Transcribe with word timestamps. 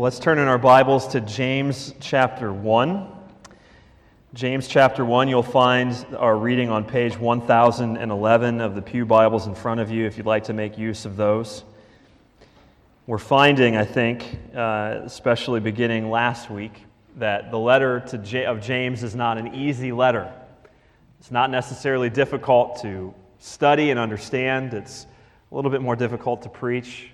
Let's 0.00 0.20
turn 0.20 0.38
in 0.38 0.46
our 0.46 0.58
Bibles 0.58 1.08
to 1.08 1.20
James 1.20 1.92
chapter 1.98 2.52
1. 2.52 3.08
James 4.32 4.68
chapter 4.68 5.04
1, 5.04 5.26
you'll 5.26 5.42
find 5.42 5.92
our 6.16 6.36
reading 6.36 6.70
on 6.70 6.84
page 6.84 7.18
1011 7.18 8.60
of 8.60 8.76
the 8.76 8.80
Pew 8.80 9.04
Bibles 9.04 9.48
in 9.48 9.56
front 9.56 9.80
of 9.80 9.90
you 9.90 10.06
if 10.06 10.16
you'd 10.16 10.24
like 10.24 10.44
to 10.44 10.52
make 10.52 10.78
use 10.78 11.04
of 11.04 11.16
those. 11.16 11.64
We're 13.08 13.18
finding, 13.18 13.76
I 13.76 13.84
think, 13.84 14.38
uh, 14.54 15.00
especially 15.02 15.58
beginning 15.58 16.10
last 16.10 16.48
week, 16.48 16.84
that 17.16 17.50
the 17.50 17.58
letter 17.58 17.98
to 17.98 18.18
J- 18.18 18.44
of 18.44 18.60
James 18.60 19.02
is 19.02 19.16
not 19.16 19.36
an 19.36 19.52
easy 19.52 19.90
letter. 19.90 20.32
It's 21.18 21.32
not 21.32 21.50
necessarily 21.50 22.08
difficult 22.08 22.82
to 22.82 23.12
study 23.40 23.90
and 23.90 23.98
understand, 23.98 24.74
it's 24.74 25.08
a 25.50 25.56
little 25.56 25.72
bit 25.72 25.82
more 25.82 25.96
difficult 25.96 26.42
to 26.42 26.48
preach. 26.48 27.10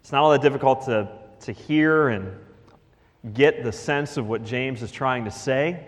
It's 0.00 0.10
not 0.10 0.24
all 0.24 0.32
that 0.32 0.42
difficult 0.42 0.86
to 0.86 1.25
to 1.40 1.52
hear 1.52 2.08
and 2.08 2.36
get 3.34 3.64
the 3.64 3.72
sense 3.72 4.16
of 4.16 4.26
what 4.26 4.44
James 4.44 4.82
is 4.82 4.90
trying 4.90 5.24
to 5.24 5.30
say. 5.30 5.86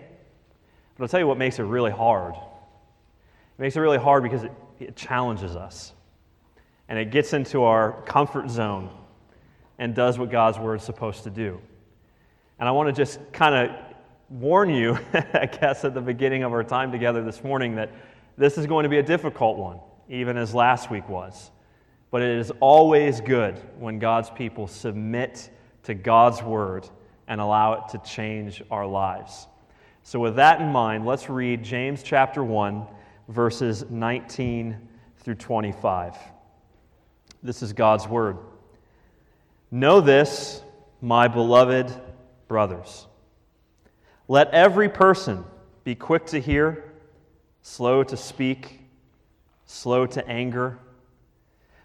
But 0.97 1.03
I'll 1.05 1.09
tell 1.09 1.19
you 1.19 1.27
what 1.27 1.37
makes 1.37 1.59
it 1.59 1.63
really 1.63 1.91
hard. 1.91 2.35
It 2.35 3.61
makes 3.61 3.75
it 3.75 3.79
really 3.79 3.97
hard 3.97 4.23
because 4.23 4.43
it, 4.43 4.51
it 4.79 4.95
challenges 4.95 5.55
us 5.55 5.93
and 6.89 6.97
it 6.97 7.11
gets 7.11 7.33
into 7.33 7.63
our 7.63 8.01
comfort 8.01 8.49
zone 8.49 8.89
and 9.77 9.95
does 9.95 10.17
what 10.17 10.29
God's 10.29 10.57
word 10.57 10.75
is 10.75 10.83
supposed 10.83 11.23
to 11.23 11.29
do. 11.29 11.61
And 12.59 12.67
I 12.67 12.71
want 12.71 12.87
to 12.87 12.93
just 12.93 13.19
kind 13.31 13.55
of 13.55 13.75
warn 14.29 14.69
you, 14.69 14.97
I 15.13 15.45
guess, 15.45 15.85
at 15.85 15.93
the 15.93 16.01
beginning 16.01 16.43
of 16.43 16.51
our 16.51 16.63
time 16.63 16.91
together 16.91 17.23
this 17.23 17.43
morning 17.43 17.75
that 17.75 17.91
this 18.37 18.57
is 18.57 18.65
going 18.65 18.83
to 18.83 18.89
be 18.89 18.97
a 18.97 19.03
difficult 19.03 19.57
one, 19.57 19.79
even 20.09 20.35
as 20.35 20.53
last 20.53 20.91
week 20.91 21.07
was. 21.07 21.51
But 22.11 22.21
it 22.21 22.39
is 22.39 22.51
always 22.59 23.21
good 23.21 23.59
when 23.77 23.99
God's 23.99 24.29
people 24.29 24.67
submit 24.67 25.49
to 25.83 25.93
God's 25.93 26.41
word 26.41 26.89
and 27.27 27.39
allow 27.39 27.73
it 27.73 27.89
to 27.89 27.99
change 27.99 28.63
our 28.71 28.85
lives. 28.85 29.47
So, 30.03 30.19
with 30.19 30.37
that 30.37 30.59
in 30.59 30.71
mind, 30.71 31.05
let's 31.05 31.29
read 31.29 31.63
James 31.63 32.01
chapter 32.01 32.43
1, 32.43 32.87
verses 33.27 33.85
19 33.89 34.75
through 35.17 35.35
25. 35.35 36.15
This 37.43 37.61
is 37.61 37.73
God's 37.73 38.07
word. 38.07 38.37
Know 39.69 40.01
this, 40.01 40.63
my 41.01 41.27
beloved 41.27 41.93
brothers. 42.47 43.05
Let 44.27 44.51
every 44.51 44.89
person 44.89 45.45
be 45.83 45.93
quick 45.93 46.25
to 46.27 46.41
hear, 46.41 46.91
slow 47.61 48.03
to 48.03 48.17
speak, 48.17 48.79
slow 49.65 50.07
to 50.07 50.27
anger 50.27 50.79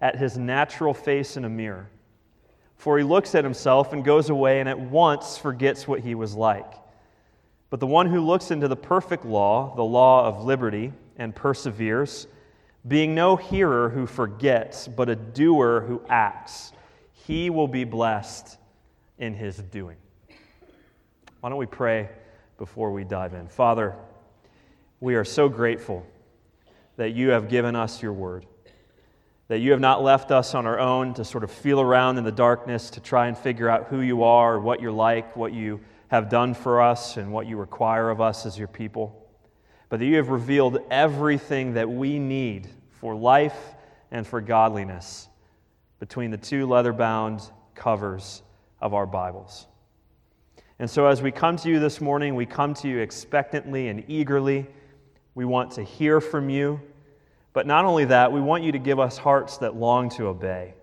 at 0.00 0.16
his 0.16 0.36
natural 0.36 0.94
face 0.94 1.36
in 1.36 1.44
a 1.44 1.48
mirror. 1.48 1.88
For 2.76 2.98
he 2.98 3.04
looks 3.04 3.34
at 3.34 3.44
himself 3.44 3.92
and 3.92 4.04
goes 4.04 4.30
away 4.30 4.60
and 4.60 4.68
at 4.68 4.78
once 4.78 5.38
forgets 5.38 5.88
what 5.88 6.00
he 6.00 6.14
was 6.14 6.34
like. 6.34 6.72
But 7.70 7.80
the 7.80 7.86
one 7.86 8.06
who 8.06 8.20
looks 8.20 8.50
into 8.50 8.68
the 8.68 8.76
perfect 8.76 9.24
law, 9.24 9.74
the 9.74 9.84
law 9.84 10.26
of 10.26 10.44
liberty, 10.44 10.92
and 11.16 11.34
perseveres, 11.34 12.26
being 12.86 13.14
no 13.14 13.36
hearer 13.36 13.88
who 13.88 14.06
forgets, 14.06 14.86
but 14.86 15.08
a 15.08 15.16
doer 15.16 15.84
who 15.86 16.02
acts, 16.08 16.72
he 17.12 17.48
will 17.48 17.68
be 17.68 17.84
blessed 17.84 18.58
in 19.18 19.34
his 19.34 19.56
doing. 19.56 19.96
Why 21.40 21.48
don't 21.48 21.58
we 21.58 21.66
pray 21.66 22.10
before 22.58 22.92
we 22.92 23.04
dive 23.04 23.34
in? 23.34 23.48
Father, 23.48 23.94
we 25.00 25.14
are 25.14 25.24
so 25.24 25.48
grateful 25.48 26.06
that 26.96 27.10
you 27.10 27.30
have 27.30 27.48
given 27.48 27.74
us 27.74 28.02
your 28.02 28.12
word 28.12 28.46
that 29.48 29.58
you 29.58 29.72
have 29.72 29.80
not 29.80 30.02
left 30.02 30.30
us 30.30 30.54
on 30.54 30.66
our 30.66 30.78
own 30.78 31.14
to 31.14 31.24
sort 31.24 31.44
of 31.44 31.50
feel 31.50 31.80
around 31.80 32.16
in 32.16 32.24
the 32.24 32.32
darkness 32.32 32.90
to 32.90 33.00
try 33.00 33.28
and 33.28 33.36
figure 33.36 33.68
out 33.68 33.88
who 33.88 34.00
you 34.00 34.22
are, 34.22 34.58
what 34.58 34.80
you're 34.80 34.92
like, 34.92 35.36
what 35.36 35.52
you 35.52 35.80
have 36.08 36.28
done 36.28 36.54
for 36.54 36.80
us, 36.80 37.16
and 37.16 37.30
what 37.30 37.46
you 37.46 37.56
require 37.56 38.10
of 38.10 38.20
us 38.20 38.46
as 38.46 38.58
your 38.58 38.68
people. 38.68 39.28
But 39.90 40.00
that 40.00 40.06
you 40.06 40.16
have 40.16 40.28
revealed 40.28 40.78
everything 40.90 41.74
that 41.74 41.90
we 41.90 42.18
need 42.18 42.68
for 43.00 43.14
life 43.14 43.74
and 44.10 44.26
for 44.26 44.40
godliness 44.40 45.28
between 46.00 46.30
the 46.30 46.36
two 46.38 46.66
leather 46.66 46.92
bound 46.92 47.40
covers 47.74 48.42
of 48.80 48.94
our 48.94 49.06
Bibles. 49.06 49.66
And 50.78 50.90
so, 50.90 51.06
as 51.06 51.22
we 51.22 51.30
come 51.30 51.56
to 51.58 51.68
you 51.68 51.78
this 51.78 52.00
morning, 52.00 52.34
we 52.34 52.46
come 52.46 52.74
to 52.74 52.88
you 52.88 52.98
expectantly 52.98 53.88
and 53.88 54.04
eagerly. 54.08 54.66
We 55.34 55.44
want 55.44 55.72
to 55.72 55.82
hear 55.82 56.20
from 56.20 56.48
you. 56.48 56.80
But 57.54 57.66
not 57.66 57.86
only 57.86 58.04
that, 58.06 58.32
we 58.32 58.42
want 58.42 58.64
you 58.64 58.72
to 58.72 58.78
give 58.78 58.98
us 58.98 59.16
hearts 59.16 59.58
that 59.58 59.74
long 59.76 60.10
to 60.10 60.26
obey. 60.26 60.74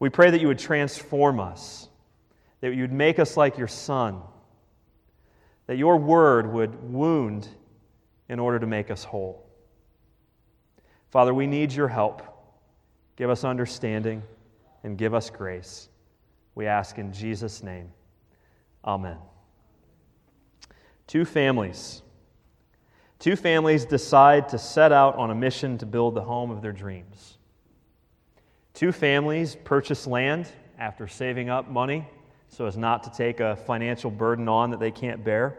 We 0.00 0.08
pray 0.08 0.30
that 0.30 0.40
you 0.40 0.48
would 0.48 0.58
transform 0.58 1.38
us, 1.38 1.88
that 2.60 2.74
you 2.74 2.80
would 2.80 2.92
make 2.92 3.20
us 3.20 3.36
like 3.36 3.58
your 3.58 3.68
Son, 3.68 4.22
that 5.66 5.76
your 5.76 5.98
word 5.98 6.50
would 6.52 6.82
wound 6.82 7.46
in 8.28 8.40
order 8.40 8.58
to 8.58 8.66
make 8.66 8.90
us 8.90 9.04
whole. 9.04 9.46
Father, 11.10 11.34
we 11.34 11.46
need 11.46 11.70
your 11.70 11.88
help. 11.88 12.22
Give 13.16 13.28
us 13.28 13.44
understanding 13.44 14.22
and 14.82 14.96
give 14.96 15.12
us 15.12 15.28
grace. 15.28 15.90
We 16.54 16.66
ask 16.66 16.98
in 16.98 17.12
Jesus' 17.12 17.62
name. 17.62 17.92
Amen. 18.84 19.18
Two 21.06 21.26
families 21.26 22.00
two 23.22 23.36
families 23.36 23.84
decide 23.84 24.48
to 24.48 24.58
set 24.58 24.90
out 24.90 25.14
on 25.14 25.30
a 25.30 25.34
mission 25.34 25.78
to 25.78 25.86
build 25.86 26.16
the 26.16 26.20
home 26.20 26.50
of 26.50 26.60
their 26.60 26.72
dreams. 26.72 27.38
Two 28.74 28.90
families 28.90 29.56
purchase 29.62 30.08
land 30.08 30.48
after 30.76 31.06
saving 31.06 31.48
up 31.48 31.70
money 31.70 32.04
so 32.48 32.66
as 32.66 32.76
not 32.76 33.04
to 33.04 33.10
take 33.10 33.38
a 33.38 33.54
financial 33.54 34.10
burden 34.10 34.48
on 34.48 34.72
that 34.72 34.80
they 34.80 34.90
can't 34.90 35.22
bear. 35.22 35.56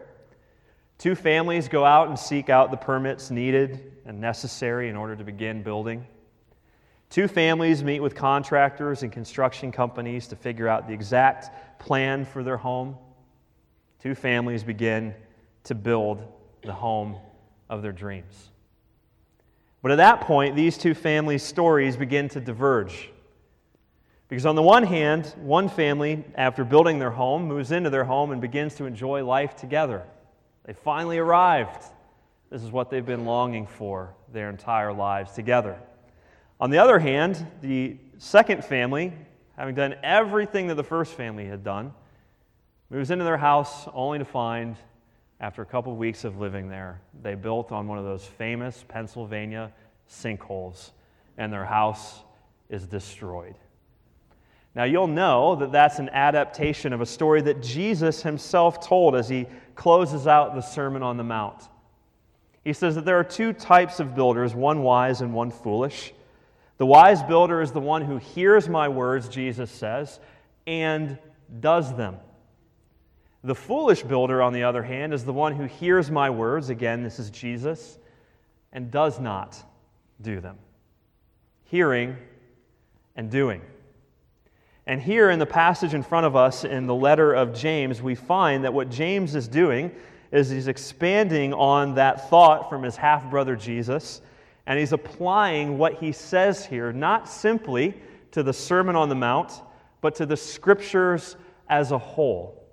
Two 0.98 1.14
families 1.14 1.66
go 1.66 1.86
out 1.86 2.08
and 2.08 2.18
seek 2.18 2.50
out 2.50 2.70
the 2.70 2.76
permits 2.76 3.30
needed 3.30 3.92
and 4.04 4.20
necessary 4.20 4.90
in 4.90 4.94
order 4.94 5.16
to 5.16 5.24
begin 5.24 5.62
building. 5.62 6.06
Two 7.08 7.26
families 7.26 7.82
meet 7.82 8.00
with 8.00 8.14
contractors 8.14 9.02
and 9.02 9.10
construction 9.10 9.72
companies 9.72 10.26
to 10.28 10.36
figure 10.36 10.68
out 10.68 10.86
the 10.86 10.92
exact 10.92 11.80
plan 11.80 12.26
for 12.26 12.42
their 12.42 12.58
home. 12.58 12.94
Two 14.02 14.14
families 14.14 14.62
begin 14.62 15.14
to 15.62 15.74
build 15.74 16.22
the 16.62 16.74
home 16.74 17.16
of 17.68 17.82
their 17.82 17.92
dreams. 17.92 18.50
But 19.82 19.92
at 19.92 19.96
that 19.96 20.22
point, 20.22 20.56
these 20.56 20.78
two 20.78 20.94
families' 20.94 21.42
stories 21.42 21.96
begin 21.96 22.28
to 22.30 22.40
diverge. 22.40 23.10
Because 24.28 24.46
on 24.46 24.56
the 24.56 24.62
one 24.62 24.82
hand, 24.82 25.26
one 25.36 25.68
family, 25.68 26.24
after 26.34 26.64
building 26.64 26.98
their 26.98 27.10
home, 27.10 27.46
moves 27.46 27.70
into 27.70 27.90
their 27.90 28.04
home 28.04 28.32
and 28.32 28.40
begins 28.40 28.74
to 28.76 28.86
enjoy 28.86 29.24
life 29.24 29.54
together. 29.56 30.02
They 30.64 30.72
finally 30.72 31.18
arrived. 31.18 31.84
This 32.50 32.62
is 32.62 32.70
what 32.70 32.88
they've 32.88 33.04
been 33.04 33.26
longing 33.26 33.66
for 33.66 34.14
their 34.32 34.48
entire 34.48 34.92
lives 34.92 35.32
together. 35.32 35.78
On 36.60 36.70
the 36.70 36.78
other 36.78 36.98
hand, 36.98 37.46
the 37.60 37.98
second 38.16 38.64
family, 38.64 39.12
having 39.56 39.74
done 39.74 39.96
everything 40.02 40.68
that 40.68 40.76
the 40.76 40.84
first 40.84 41.12
family 41.12 41.44
had 41.44 41.62
done, 41.62 41.92
moves 42.88 43.10
into 43.10 43.24
their 43.24 43.36
house 43.36 43.86
only 43.92 44.18
to 44.18 44.24
find 44.24 44.76
after 45.44 45.60
a 45.60 45.66
couple 45.66 45.92
of 45.92 45.98
weeks 45.98 46.24
of 46.24 46.38
living 46.38 46.70
there, 46.70 47.02
they 47.22 47.34
built 47.34 47.70
on 47.70 47.86
one 47.86 47.98
of 47.98 48.04
those 48.04 48.24
famous 48.24 48.82
Pennsylvania 48.88 49.70
sinkholes, 50.08 50.92
and 51.36 51.52
their 51.52 51.66
house 51.66 52.22
is 52.70 52.86
destroyed. 52.86 53.54
Now, 54.74 54.84
you'll 54.84 55.06
know 55.06 55.54
that 55.56 55.70
that's 55.70 55.98
an 55.98 56.08
adaptation 56.08 56.94
of 56.94 57.02
a 57.02 57.06
story 57.06 57.42
that 57.42 57.60
Jesus 57.60 58.22
himself 58.22 58.80
told 58.80 59.14
as 59.14 59.28
he 59.28 59.44
closes 59.74 60.26
out 60.26 60.54
the 60.54 60.62
Sermon 60.62 61.02
on 61.02 61.18
the 61.18 61.24
Mount. 61.24 61.62
He 62.64 62.72
says 62.72 62.94
that 62.94 63.04
there 63.04 63.18
are 63.18 63.24
two 63.24 63.52
types 63.52 64.00
of 64.00 64.14
builders, 64.14 64.54
one 64.54 64.82
wise 64.82 65.20
and 65.20 65.34
one 65.34 65.50
foolish. 65.50 66.14
The 66.78 66.86
wise 66.86 67.22
builder 67.22 67.60
is 67.60 67.70
the 67.70 67.80
one 67.80 68.00
who 68.00 68.16
hears 68.16 68.66
my 68.66 68.88
words, 68.88 69.28
Jesus 69.28 69.70
says, 69.70 70.20
and 70.66 71.18
does 71.60 71.94
them. 71.94 72.16
The 73.44 73.54
foolish 73.54 74.02
builder, 74.02 74.40
on 74.40 74.54
the 74.54 74.62
other 74.62 74.82
hand, 74.82 75.12
is 75.12 75.26
the 75.26 75.32
one 75.32 75.54
who 75.54 75.64
hears 75.64 76.10
my 76.10 76.30
words, 76.30 76.70
again, 76.70 77.02
this 77.02 77.18
is 77.18 77.28
Jesus, 77.28 77.98
and 78.72 78.90
does 78.90 79.20
not 79.20 79.62
do 80.22 80.40
them. 80.40 80.56
Hearing 81.64 82.16
and 83.14 83.30
doing. 83.30 83.60
And 84.86 85.00
here 85.00 85.28
in 85.28 85.38
the 85.38 85.46
passage 85.46 85.92
in 85.92 86.02
front 86.02 86.24
of 86.24 86.34
us 86.34 86.64
in 86.64 86.86
the 86.86 86.94
letter 86.94 87.34
of 87.34 87.54
James, 87.54 88.00
we 88.00 88.14
find 88.14 88.64
that 88.64 88.72
what 88.72 88.88
James 88.88 89.34
is 89.34 89.46
doing 89.46 89.94
is 90.32 90.48
he's 90.48 90.66
expanding 90.66 91.52
on 91.52 91.96
that 91.96 92.30
thought 92.30 92.70
from 92.70 92.82
his 92.82 92.96
half 92.96 93.28
brother 93.28 93.56
Jesus, 93.56 94.22
and 94.66 94.78
he's 94.78 94.92
applying 94.92 95.76
what 95.76 95.94
he 95.94 96.12
says 96.12 96.64
here, 96.64 96.94
not 96.94 97.28
simply 97.28 97.92
to 98.30 98.42
the 98.42 98.54
Sermon 98.54 98.96
on 98.96 99.10
the 99.10 99.14
Mount, 99.14 99.52
but 100.00 100.14
to 100.14 100.24
the 100.24 100.36
scriptures 100.36 101.36
as 101.68 101.92
a 101.92 101.98
whole. 101.98 102.63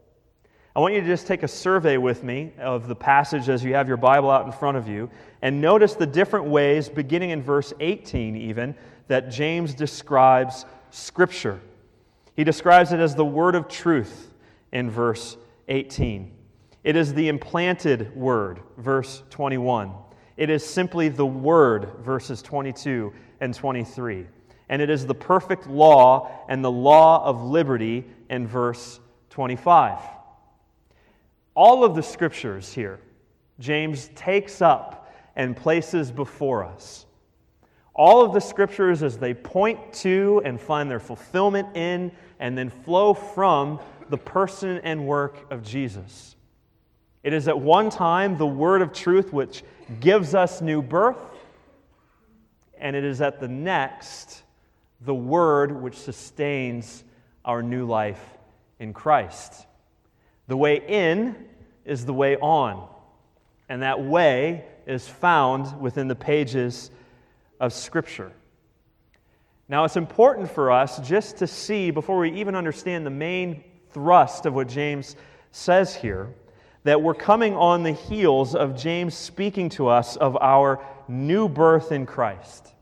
I 0.73 0.79
want 0.79 0.93
you 0.93 1.01
to 1.01 1.07
just 1.07 1.27
take 1.27 1.43
a 1.43 1.49
survey 1.49 1.97
with 1.97 2.23
me 2.23 2.53
of 2.57 2.87
the 2.87 2.95
passage 2.95 3.49
as 3.49 3.61
you 3.61 3.73
have 3.73 3.89
your 3.89 3.97
Bible 3.97 4.31
out 4.31 4.45
in 4.45 4.53
front 4.53 4.77
of 4.77 4.87
you 4.87 5.09
and 5.41 5.59
notice 5.59 5.95
the 5.95 6.05
different 6.05 6.45
ways, 6.45 6.87
beginning 6.87 7.31
in 7.31 7.41
verse 7.41 7.73
18 7.81 8.37
even, 8.37 8.73
that 9.07 9.29
James 9.29 9.73
describes 9.73 10.65
Scripture. 10.89 11.59
He 12.37 12.45
describes 12.45 12.93
it 12.93 13.01
as 13.01 13.15
the 13.15 13.25
word 13.25 13.55
of 13.55 13.67
truth 13.67 14.33
in 14.71 14.89
verse 14.89 15.35
18. 15.67 16.31
It 16.85 16.95
is 16.95 17.13
the 17.13 17.27
implanted 17.27 18.15
word, 18.15 18.61
verse 18.77 19.23
21. 19.29 19.91
It 20.37 20.49
is 20.49 20.65
simply 20.65 21.09
the 21.09 21.25
word, 21.25 21.89
verses 21.99 22.41
22 22.41 23.11
and 23.41 23.53
23. 23.53 24.25
And 24.69 24.81
it 24.81 24.89
is 24.89 25.05
the 25.05 25.15
perfect 25.15 25.67
law 25.67 26.45
and 26.47 26.63
the 26.63 26.71
law 26.71 27.25
of 27.25 27.43
liberty 27.43 28.05
in 28.29 28.47
verse 28.47 29.01
25 29.31 29.99
all 31.55 31.83
of 31.83 31.95
the 31.95 32.03
scriptures 32.03 32.73
here, 32.73 32.99
James 33.59 34.09
takes 34.15 34.61
up 34.61 35.13
and 35.35 35.55
places 35.55 36.11
before 36.11 36.63
us. 36.63 37.05
All 37.93 38.23
of 38.23 38.33
the 38.33 38.39
scriptures 38.39 39.03
as 39.03 39.17
they 39.17 39.33
point 39.33 39.93
to 39.95 40.41
and 40.45 40.59
find 40.59 40.89
their 40.89 40.99
fulfillment 40.99 41.75
in 41.75 42.11
and 42.39 42.57
then 42.57 42.69
flow 42.69 43.13
from 43.13 43.79
the 44.09 44.17
person 44.17 44.79
and 44.83 45.05
work 45.05 45.51
of 45.51 45.63
Jesus. 45.63 46.35
It 47.23 47.33
is 47.33 47.47
at 47.47 47.59
one 47.59 47.89
time 47.89 48.37
the 48.37 48.47
word 48.47 48.81
of 48.81 48.93
truth 48.93 49.31
which 49.31 49.63
gives 49.99 50.33
us 50.33 50.61
new 50.61 50.81
birth, 50.81 51.19
and 52.77 52.95
it 52.95 53.03
is 53.03 53.21
at 53.21 53.39
the 53.39 53.47
next 53.47 54.43
the 55.01 55.13
word 55.13 55.71
which 55.71 55.95
sustains 55.95 57.03
our 57.45 57.61
new 57.61 57.85
life 57.85 58.37
in 58.79 58.93
Christ. 58.93 59.67
The 60.47 60.57
way 60.57 60.81
in 60.87 61.35
is 61.85 62.05
the 62.05 62.13
way 62.13 62.37
on, 62.37 62.87
and 63.69 63.81
that 63.81 64.03
way 64.03 64.65
is 64.85 65.07
found 65.07 65.79
within 65.79 66.07
the 66.07 66.15
pages 66.15 66.91
of 67.59 67.71
Scripture. 67.73 68.31
Now, 69.69 69.85
it's 69.85 69.95
important 69.95 70.51
for 70.51 70.71
us 70.71 70.99
just 71.07 71.37
to 71.37 71.47
see, 71.47 71.91
before 71.91 72.19
we 72.19 72.31
even 72.33 72.55
understand 72.55 73.05
the 73.05 73.11
main 73.11 73.63
thrust 73.91 74.45
of 74.45 74.53
what 74.53 74.67
James 74.67 75.15
says 75.51 75.95
here, 75.95 76.33
that 76.83 77.01
we're 77.01 77.13
coming 77.13 77.55
on 77.55 77.83
the 77.83 77.93
heels 77.93 78.55
of 78.55 78.75
James 78.75 79.13
speaking 79.15 79.69
to 79.69 79.87
us 79.87 80.17
of 80.17 80.35
our 80.41 80.83
new 81.07 81.47
birth 81.47 81.91
in 81.91 82.05
Christ. 82.05 82.73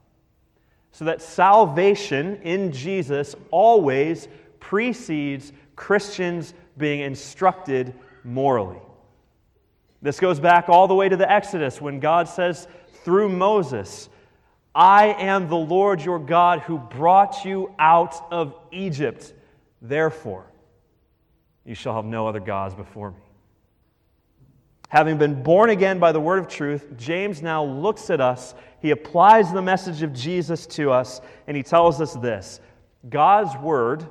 So 0.92 1.06
that 1.06 1.22
salvation 1.22 2.42
in 2.44 2.72
Jesus 2.72 3.36
always 3.52 4.28
precedes 4.60 5.54
Christians 5.76 6.54
being 6.80 7.02
instructed 7.02 7.94
morally. 8.24 8.80
This 10.02 10.20
goes 10.20 10.40
back 10.40 10.70
all 10.70 10.88
the 10.88 10.96
way 10.96 11.10
to 11.10 11.18
the 11.18 11.32
Exodus 11.32 11.80
when 11.80 12.00
God 12.00 12.28
says 12.28 12.68
through 13.04 13.30
Moses, 13.30 14.10
I 14.74 15.08
am 15.08 15.50
the 15.50 15.58
Lord 15.58 16.02
your 16.02 16.20
God 16.20 16.62
who 16.62 16.80
brought 16.80 17.46
you 17.46 17.74
out 17.78 18.16
of 18.32 18.56
Egypt. 18.72 19.34
Therefore, 19.82 20.46
you 21.66 21.76
shall 21.76 21.96
have 21.96 22.06
no 22.06 22.28
other 22.28 22.40
gods 22.40 22.74
before 22.74 23.12
me. 23.12 23.18
Having 24.90 25.18
been 25.20 25.44
born 25.44 25.70
again 25.70 26.00
by 26.00 26.12
the 26.12 26.20
word 26.20 26.40
of 26.40 26.48
truth, 26.48 26.98
James 26.98 27.42
now 27.42 27.64
looks 27.64 28.10
at 28.10 28.20
us. 28.20 28.56
He 28.82 28.90
applies 28.90 29.52
the 29.52 29.62
message 29.62 30.02
of 30.02 30.14
Jesus 30.14 30.66
to 30.68 30.92
us, 30.92 31.22
and 31.46 31.56
he 31.56 31.62
tells 31.62 32.02
us 32.02 32.14
this 32.14 32.60
God's 33.08 33.56
word 33.58 34.08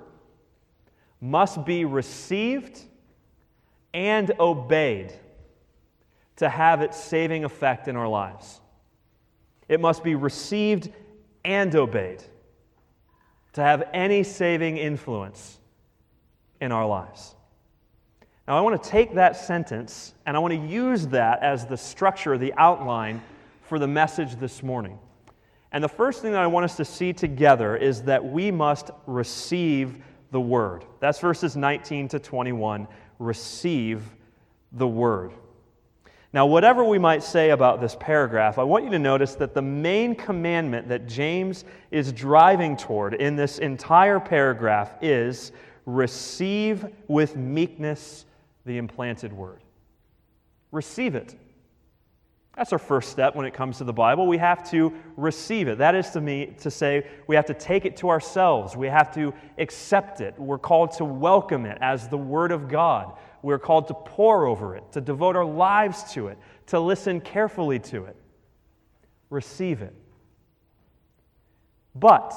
must 1.21 1.65
be 1.65 1.85
received 1.85 2.81
and 3.93 4.31
obeyed 4.39 5.13
to 6.37 6.49
have 6.49 6.83
its 6.83 7.03
saving 7.03 7.45
effect 7.45 7.89
in 7.89 7.97
our 7.97 8.09
lives. 8.09 8.61
It 9.69 9.81
must 9.81 10.05
be 10.05 10.15
received 10.15 10.91
and 11.45 11.75
obeyed 11.75 12.23
to 13.55 13.63
have 13.63 13.89
any 13.93 14.23
saving 14.23 14.77
influence 14.77 15.59
in 16.61 16.73
our 16.73 16.87
lives. 16.87 17.35
Now, 18.47 18.57
I 18.57 18.61
want 18.61 18.83
to 18.83 18.89
take 18.89 19.15
that 19.15 19.37
sentence 19.37 20.15
and 20.25 20.37
I 20.37 20.41
want 20.41 20.55
to 20.55 20.67
use 20.67 21.09
that 21.09 21.43
as 21.43 21.67
the 21.67 21.77
structure, 21.77 22.39
the 22.39 22.55
outline 22.57 23.23
for 23.63 23.79
the 23.79 23.87
message 23.87 24.37
this 24.37 24.63
morning. 24.63 24.99
And 25.73 25.85
the 25.85 25.89
first 25.89 26.23
thing 26.23 26.33
that 26.33 26.41
I 26.41 26.47
want 26.47 26.65
us 26.65 26.77
to 26.77 26.85
see 26.85 27.13
together 27.13 27.77
is 27.77 28.03
that 28.05 28.25
we 28.25 28.51
must 28.51 28.91
receive 29.07 30.03
the 30.31 30.41
word. 30.41 30.85
That's 31.01 31.19
verses 31.19 31.57
19 31.57 32.09
to 32.09 32.19
21. 32.19 32.89
Receive 33.19 34.03
the 34.73 34.87
word. 34.87 35.33
Now, 36.33 36.45
whatever 36.45 36.85
we 36.85 36.99
might 36.99 37.23
say 37.23 37.51
about 37.51 37.81
this 37.81 37.97
paragraph, 37.99 38.59
I 38.59 38.63
want 38.63 38.85
you 38.85 38.91
to 38.91 38.99
notice 38.99 39.35
that 39.37 39.55
the 39.55 39.63
main 39.63 40.15
commandment 40.15 40.89
that 40.89 41.07
James 41.07 41.65
is 41.91 42.13
driving 42.13 42.77
toward 42.77 43.15
in 43.15 43.35
this 43.35 43.59
entire 43.59 44.21
paragraph 44.21 44.95
is 45.01 45.53
receive 45.87 46.85
with 47.09 47.35
meekness 47.37 48.27
the 48.67 48.77
implanted 48.77 49.33
word. 49.33 49.63
Receive 50.71 51.15
it. 51.15 51.35
That's 52.59 52.73
our 52.73 52.79
first 52.81 53.11
step 53.11 53.37
when 53.37 53.47
it 53.47 53.55
comes 53.55 53.79
to 53.79 53.85
the 53.85 53.93
Bible. 53.93 54.27
We 54.27 54.39
have 54.39 54.69
to 54.73 54.93
receive 55.17 55.69
it. 55.69 55.79
That 55.79 55.95
is 55.95 56.11
to 56.11 56.21
me 56.21 56.57
to 56.59 56.73
say 56.73 57.07
we 57.29 57.37
have 57.37 57.47
to 57.47 57.55
take 57.55 57.85
it 57.85 57.99
to 57.99 58.09
ourselves. 58.09 58.77
We 58.77 58.89
have 58.89 59.15
to 59.15 59.33
accept 59.59 60.21
it. 60.21 60.37
We're 60.37 60.59
called 60.59 60.91
to 60.95 61.05
welcome 61.05 61.67
it 61.67 61.79
as 61.81 62.09
the 62.09 62.19
word 62.19 62.51
of 62.51 62.69
God. 62.69 63.17
We're 63.43 63.61
called 63.61 63.87
to 63.89 63.95
pore 63.95 64.47
over 64.47 64.75
it, 64.75 64.91
to 64.91 65.01
devote 65.01 65.37
our 65.37 65.45
lives 65.45 66.03
to 66.15 66.27
it, 66.27 66.39
to 66.67 66.81
listen 66.81 67.21
carefully 67.21 67.79
to 67.79 68.07
it. 68.07 68.17
Receive 69.31 69.81
it. 69.81 69.95
But 71.95 72.35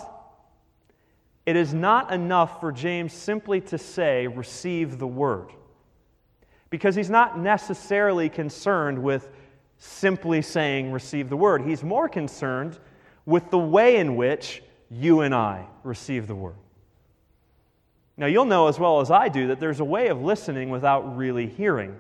it 1.48 1.56
is 1.56 1.74
not 1.74 2.14
enough 2.14 2.60
for 2.60 2.72
James 2.72 3.12
simply 3.12 3.60
to 3.62 3.80
say, 3.80 4.28
receive 4.28 5.00
the 5.00 5.08
word. 5.08 5.50
Because 6.70 6.94
he's 6.94 7.10
not 7.10 7.40
necessarily 7.40 8.30
concerned 8.30 9.02
with 9.02 9.28
simply 9.84 10.44
saying, 10.44 10.92
receive 10.92 11.28
the 11.28 11.36
word. 11.36 11.64
He's 11.64 11.84
more 11.84 12.08
concerned 12.08 12.78
with 13.26 13.50
the 13.50 13.58
way 13.58 13.98
in 13.98 14.16
which 14.16 14.62
you 14.92 15.22
and 15.22 15.34
I 15.34 15.66
receive 15.84 16.28
the 16.28 16.36
word. 16.36 16.56
Now, 18.16 18.28
you'll 18.28 18.46
know 18.46 18.68
as 18.68 18.78
well 18.78 19.02
as 19.02 19.10
I 19.10 19.28
do 19.28 19.48
that 19.48 19.60
there's 19.60 19.80
a 19.80 19.86
way 19.86 20.10
of 20.10 20.22
listening 20.22 20.70
without 20.70 21.18
really 21.18 21.48
hearing. 21.48 21.98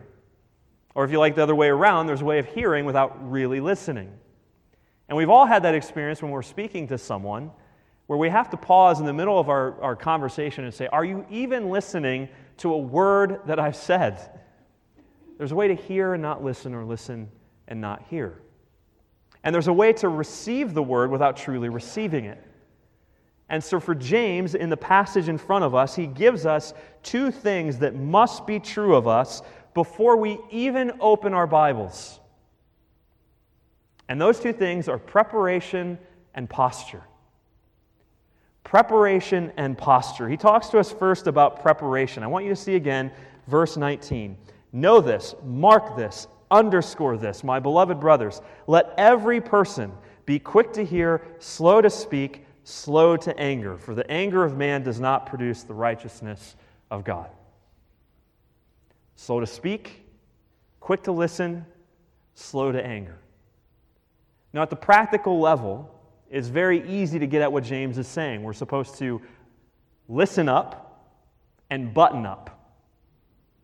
Or 0.94 1.06
if 1.06 1.12
you 1.12 1.18
like 1.18 1.34
the 1.34 1.42
other 1.42 1.56
way 1.56 1.70
around, 1.70 2.06
there's 2.06 2.22
a 2.22 2.26
way 2.26 2.38
of 2.38 2.46
hearing 2.46 2.86
without 2.86 3.32
really 3.32 3.60
listening. 3.60 4.12
And 5.10 5.18
we've 5.18 5.30
all 5.32 5.48
had 5.48 5.64
that 5.64 5.74
experience 5.74 6.22
when 6.22 6.30
we're 6.30 6.44
speaking 6.44 6.88
to 6.90 7.00
someone 7.00 7.50
where 8.06 8.20
we 8.20 8.30
have 8.30 8.52
to 8.52 8.58
pause 8.58 9.00
in 9.00 9.08
the 9.08 9.14
middle 9.14 9.40
of 9.40 9.50
our, 9.50 9.82
our 9.82 9.96
conversation 9.96 10.66
and 10.66 10.74
say, 10.74 10.86
Are 10.88 11.04
you 11.04 11.26
even 11.32 11.72
listening 11.72 12.30
to 12.58 12.74
a 12.76 12.78
word 12.78 13.40
that 13.48 13.58
I've 13.58 13.76
said? 13.76 14.40
There's 15.40 15.52
a 15.52 15.56
way 15.56 15.68
to 15.68 15.76
hear 15.76 16.14
and 16.14 16.22
not 16.22 16.44
listen, 16.44 16.76
or 16.76 16.86
listen 16.86 17.32
and 17.72 17.80
not 17.80 18.04
hear. 18.10 18.38
And 19.44 19.56
there's 19.56 19.70
a 19.70 19.74
way 19.74 19.94
to 19.94 20.10
receive 20.10 20.74
the 20.74 20.84
word 20.84 21.10
without 21.10 21.38
truly 21.38 21.70
receiving 21.70 22.25
it. 22.25 22.44
And 23.50 23.63
so, 23.63 23.80
for 23.80 23.96
James, 23.96 24.56
in 24.56 24.70
the 24.70 24.78
passage 24.78 25.30
in 25.30 25.38
front 25.38 25.63
of 25.63 25.74
us, 25.74 25.96
he 25.96 26.06
gives 26.06 26.46
us 26.46 26.74
two 27.01 27.32
things 27.32 27.80
that 27.80 27.96
must 27.96 28.46
be 28.46 28.60
true 28.60 28.96
of 28.96 29.08
us 29.08 29.42
before 29.74 30.18
we 30.18 30.38
even 30.51 30.92
open 31.00 31.34
our 31.34 31.48
Bibles. 31.48 32.20
And 34.10 34.20
those 34.20 34.40
two 34.40 34.54
things 34.54 34.90
are 34.90 35.00
preparation 35.00 35.98
and 36.36 36.50
posture. 36.50 37.04
Preparation 38.66 39.51
and 39.56 39.78
posture. 39.78 40.28
He 40.28 40.38
talks 40.38 40.68
to 40.70 40.80
us 40.80 40.92
first 40.92 41.25
about 41.25 41.62
preparation. 41.62 42.22
I 42.22 42.28
want 42.28 42.44
you 42.46 42.51
to 42.51 42.56
see 42.56 42.75
again 42.75 43.12
verse 43.48 43.78
19. 43.78 44.38
Know 44.74 45.00
this, 45.01 45.36
mark 45.44 45.96
this, 45.96 46.28
underscore 46.51 47.17
this, 47.17 47.43
my 47.43 47.60
beloved 47.60 48.00
brothers. 48.00 48.41
Let 48.67 48.93
every 48.98 49.41
person 49.41 49.91
be 50.25 50.38
quick 50.38 50.74
to 50.74 50.86
hear, 50.86 51.24
slow 51.39 51.81
to 51.81 51.89
speak 51.89 52.46
slow 52.63 53.17
to 53.17 53.38
anger, 53.39 53.77
for 53.77 53.96
the 53.96 54.10
anger 54.10 54.43
of 54.43 54.58
man 54.58 54.84
does 54.84 55.00
not 55.00 55.25
produce 55.25 55.63
the 55.63 55.74
righteousness 55.74 56.55
of 56.89 57.03
God. 57.03 57.29
Slow 59.15 59.39
to 59.39 59.48
speak, 59.48 60.05
quick 60.79 61.03
to 61.03 61.12
listen, 61.12 61.65
slow 62.34 62.72
to 62.72 62.84
anger. 62.84 63.17
Now, 64.53 64.62
at 64.62 64.70
the 64.70 64.75
practical 64.75 65.39
level, 65.39 65.93
it's 66.29 66.48
very 66.48 66.88
easy 66.88 67.20
to 67.20 67.27
get 67.27 67.41
at 67.41 67.51
what 67.51 67.63
James 67.63 67.98
is 67.98 68.08
saying. 68.08 68.43
We're 68.43 68.53
supposed 68.53 68.98
to 69.00 69.22
listen 70.08 70.50
up 70.50 71.10
and 71.70 71.93
button 71.93 72.25
up. 72.25 72.58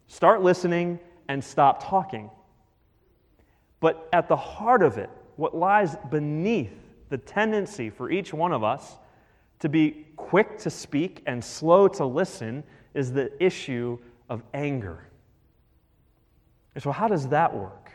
Start 0.08 0.42
listening 0.42 1.00
and 1.28 1.44
stop 1.44 1.90
talking. 1.90 2.30
But 3.80 4.10
at 4.12 4.28
the 4.28 4.36
heart 4.36 4.82
of 4.82 4.98
it, 4.98 5.10
what 5.36 5.56
lies 5.56 5.96
beneath 6.10 6.74
the 7.10 7.18
tendency 7.18 7.90
for 7.90 8.10
each 8.10 8.34
one 8.34 8.52
of 8.52 8.64
us 8.64 8.98
to 9.60 9.70
be 9.70 10.06
quick 10.16 10.58
to 10.60 10.70
speak 10.70 11.24
and 11.26 11.44
slow 11.44 11.88
to 11.88 12.06
listen 12.06 12.64
is 12.94 13.12
the 13.12 13.32
issue 13.44 13.98
of 14.30 14.44
anger. 14.54 15.08
And 16.76 16.84
so, 16.84 16.92
how 16.92 17.08
does 17.08 17.30
that 17.30 17.56
work? 17.56 17.92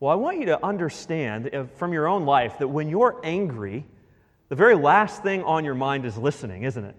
Well, 0.00 0.10
I 0.10 0.16
want 0.16 0.40
you 0.40 0.46
to 0.46 0.64
understand 0.64 1.54
uh, 1.54 1.64
from 1.76 1.92
your 1.92 2.08
own 2.08 2.24
life 2.24 2.58
that 2.58 2.66
when 2.66 2.88
you're 2.88 3.20
angry, 3.22 3.86
the 4.48 4.56
very 4.56 4.74
last 4.74 5.22
thing 5.22 5.44
on 5.44 5.64
your 5.64 5.74
mind 5.76 6.04
is 6.04 6.18
listening, 6.18 6.64
isn't 6.64 6.84
it? 6.84 6.96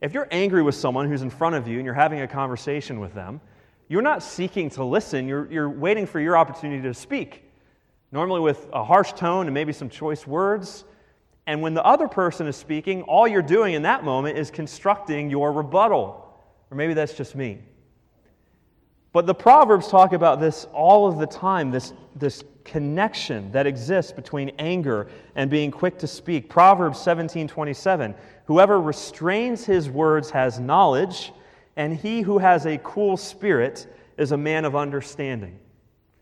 If 0.00 0.14
you're 0.14 0.26
angry 0.30 0.62
with 0.62 0.74
someone 0.74 1.08
who's 1.08 1.22
in 1.22 1.30
front 1.30 1.54
of 1.54 1.68
you 1.68 1.76
and 1.76 1.84
you're 1.84 1.94
having 1.94 2.20
a 2.20 2.26
conversation 2.26 2.98
with 2.98 3.14
them, 3.14 3.40
you're 3.90 4.02
not 4.02 4.22
seeking 4.22 4.70
to 4.70 4.84
listen, 4.84 5.26
you're, 5.26 5.50
you're 5.50 5.68
waiting 5.68 6.06
for 6.06 6.20
your 6.20 6.36
opportunity 6.36 6.80
to 6.84 6.94
speak. 6.94 7.42
Normally 8.12 8.40
with 8.40 8.68
a 8.72 8.84
harsh 8.84 9.12
tone 9.14 9.48
and 9.48 9.52
maybe 9.52 9.72
some 9.72 9.90
choice 9.90 10.28
words. 10.28 10.84
And 11.48 11.60
when 11.60 11.74
the 11.74 11.84
other 11.84 12.06
person 12.06 12.46
is 12.46 12.54
speaking, 12.54 13.02
all 13.02 13.26
you're 13.26 13.42
doing 13.42 13.74
in 13.74 13.82
that 13.82 14.04
moment 14.04 14.38
is 14.38 14.48
constructing 14.48 15.28
your 15.28 15.52
rebuttal. 15.52 16.24
Or 16.70 16.76
maybe 16.76 16.94
that's 16.94 17.14
just 17.14 17.34
me. 17.34 17.62
But 19.12 19.26
the 19.26 19.34
Proverbs 19.34 19.88
talk 19.88 20.12
about 20.12 20.38
this 20.38 20.68
all 20.72 21.08
of 21.08 21.18
the 21.18 21.26
time 21.26 21.72
this, 21.72 21.92
this 22.14 22.44
connection 22.62 23.50
that 23.50 23.66
exists 23.66 24.12
between 24.12 24.50
anger 24.60 25.08
and 25.34 25.50
being 25.50 25.72
quick 25.72 25.98
to 25.98 26.06
speak. 26.06 26.48
Proverbs 26.48 27.00
17 27.00 27.48
27. 27.48 28.14
Whoever 28.44 28.80
restrains 28.80 29.64
his 29.64 29.90
words 29.90 30.30
has 30.30 30.60
knowledge, 30.60 31.32
and 31.80 31.96
he 31.96 32.20
who 32.20 32.36
has 32.36 32.66
a 32.66 32.76
cool 32.84 33.16
spirit 33.16 33.86
is 34.18 34.32
a 34.32 34.36
man 34.36 34.66
of 34.66 34.76
understanding. 34.76 35.58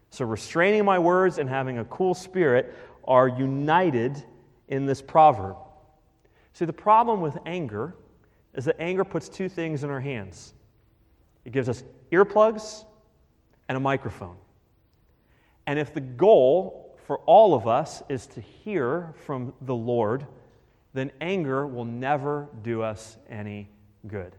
So, 0.08 0.24
restraining 0.24 0.84
my 0.84 1.00
words 1.00 1.38
and 1.38 1.48
having 1.48 1.78
a 1.78 1.84
cool 1.86 2.14
spirit 2.14 2.76
are 3.02 3.26
united 3.26 4.22
in 4.68 4.86
this 4.86 5.02
proverb. 5.02 5.56
See, 6.52 6.64
the 6.64 6.72
problem 6.72 7.20
with 7.20 7.36
anger 7.44 7.96
is 8.54 8.66
that 8.66 8.80
anger 8.80 9.02
puts 9.02 9.28
two 9.28 9.48
things 9.48 9.82
in 9.82 9.90
our 9.90 9.98
hands 9.98 10.54
it 11.44 11.50
gives 11.50 11.68
us 11.68 11.82
earplugs 12.12 12.84
and 13.68 13.76
a 13.76 13.80
microphone. 13.80 14.36
And 15.66 15.76
if 15.76 15.92
the 15.92 16.00
goal 16.00 16.96
for 17.08 17.18
all 17.26 17.54
of 17.54 17.66
us 17.66 18.00
is 18.08 18.28
to 18.28 18.40
hear 18.40 19.12
from 19.26 19.52
the 19.62 19.74
Lord, 19.74 20.24
then 20.94 21.10
anger 21.20 21.66
will 21.66 21.84
never 21.84 22.48
do 22.62 22.80
us 22.80 23.16
any 23.28 23.68
good. 24.06 24.36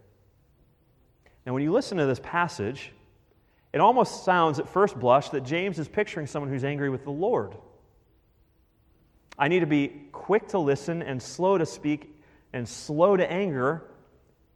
Now, 1.49 1.55
when 1.55 1.63
you 1.63 1.71
listen 1.71 1.97
to 1.97 2.05
this 2.05 2.19
passage, 2.19 2.91
it 3.73 3.81
almost 3.81 4.23
sounds 4.23 4.59
at 4.59 4.69
first 4.69 4.99
blush 4.99 5.29
that 5.29 5.41
James 5.41 5.79
is 5.79 5.87
picturing 5.87 6.27
someone 6.27 6.51
who's 6.51 6.63
angry 6.63 6.91
with 6.91 7.05
the 7.05 7.09
Lord. 7.09 7.55
I 9.35 9.47
need 9.47 9.61
to 9.61 9.65
be 9.65 9.87
quick 10.11 10.49
to 10.49 10.59
listen 10.59 11.01
and 11.01 11.19
slow 11.19 11.57
to 11.57 11.65
speak 11.65 12.15
and 12.53 12.69
slow 12.69 13.17
to 13.17 13.31
anger 13.31 13.81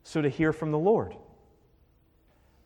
so 0.04 0.22
to 0.22 0.30
hear 0.30 0.54
from 0.54 0.70
the 0.70 0.78
Lord. 0.78 1.16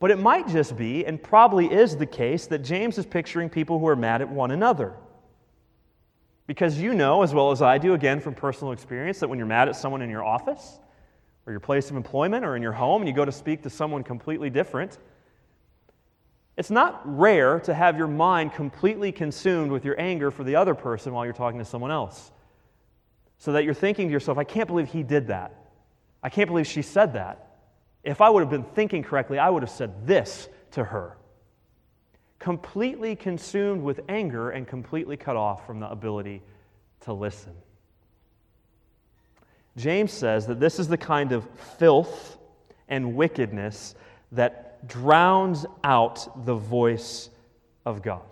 But 0.01 0.11
it 0.11 0.19
might 0.19 0.49
just 0.49 0.75
be, 0.75 1.05
and 1.05 1.23
probably 1.23 1.71
is 1.71 1.95
the 1.95 2.05
case, 2.05 2.47
that 2.47 2.65
James 2.65 2.97
is 2.97 3.05
picturing 3.05 3.49
people 3.49 3.79
who 3.79 3.87
are 3.87 3.95
mad 3.95 4.21
at 4.21 4.27
one 4.27 4.51
another. 4.51 4.91
Because 6.47 6.77
you 6.77 6.93
know, 6.93 7.23
as 7.23 7.33
well 7.33 7.51
as 7.51 7.61
I 7.61 7.77
do, 7.77 7.93
again 7.93 8.19
from 8.19 8.35
personal 8.35 8.73
experience, 8.73 9.19
that 9.19 9.29
when 9.29 9.39
you're 9.39 9.47
mad 9.47 9.69
at 9.69 9.77
someone 9.77 10.01
in 10.01 10.09
your 10.09 10.25
office, 10.25 10.79
or 11.47 11.51
your 11.51 11.61
place 11.61 11.89
of 11.89 11.95
employment 11.95 12.45
or 12.45 12.55
in 12.57 12.61
your 12.61 12.73
home 12.73 13.01
and 13.01 13.07
you 13.07 13.15
go 13.15 13.25
to 13.25 13.31
speak 13.31 13.63
to 13.63 13.69
someone 13.69 14.03
completely 14.03 14.49
different, 14.49 14.99
it's 16.57 16.69
not 16.69 17.01
rare 17.05 17.59
to 17.61 17.73
have 17.73 17.97
your 17.97 18.07
mind 18.07 18.53
completely 18.53 19.11
consumed 19.11 19.71
with 19.71 19.85
your 19.85 19.99
anger 19.99 20.29
for 20.29 20.43
the 20.43 20.57
other 20.57 20.75
person 20.75 21.13
while 21.13 21.23
you're 21.23 21.33
talking 21.33 21.59
to 21.59 21.65
someone 21.65 21.91
else. 21.91 22.31
So 23.37 23.53
that 23.53 23.63
you're 23.63 23.73
thinking 23.73 24.07
to 24.07 24.11
yourself, 24.11 24.37
I 24.37 24.43
can't 24.43 24.67
believe 24.67 24.89
he 24.89 25.03
did 25.03 25.27
that. 25.27 25.53
I 26.21 26.29
can't 26.29 26.49
believe 26.49 26.67
she 26.67 26.81
said 26.81 27.13
that. 27.13 27.59
If 28.03 28.19
I 28.19 28.29
would 28.29 28.41
have 28.41 28.49
been 28.49 28.63
thinking 28.63 29.03
correctly, 29.03 29.39
I 29.39 29.49
would 29.49 29.63
have 29.63 29.69
said 29.69 30.05
this 30.05 30.49
to 30.71 30.83
her. 30.83 31.17
Completely 32.39 33.15
consumed 33.15 33.83
with 33.83 34.01
anger 34.09 34.49
and 34.49 34.67
completely 34.67 35.15
cut 35.15 35.35
off 35.35 35.65
from 35.65 35.79
the 35.79 35.89
ability 35.89 36.41
to 37.01 37.13
listen. 37.13 37.53
James 39.77 40.11
says 40.11 40.47
that 40.47 40.59
this 40.59 40.79
is 40.79 40.87
the 40.87 40.97
kind 40.97 41.31
of 41.31 41.47
filth 41.77 42.37
and 42.89 43.15
wickedness 43.15 43.95
that 44.31 44.87
drowns 44.87 45.65
out 45.83 46.45
the 46.45 46.55
voice 46.55 47.29
of 47.85 48.01
God. 48.01 48.23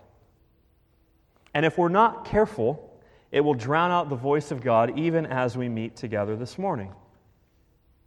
And 1.53 1.65
if 1.65 1.77
we're 1.77 1.87
not 1.87 2.25
careful, 2.25 2.99
it 3.31 3.41
will 3.41 3.53
drown 3.53 3.91
out 3.91 4.09
the 4.09 4.15
voice 4.15 4.51
of 4.51 4.61
God 4.61 4.97
even 4.97 5.25
as 5.25 5.55
we 5.55 5.69
meet 5.69 5.95
together 5.95 6.35
this 6.35 6.57
morning. 6.57 6.91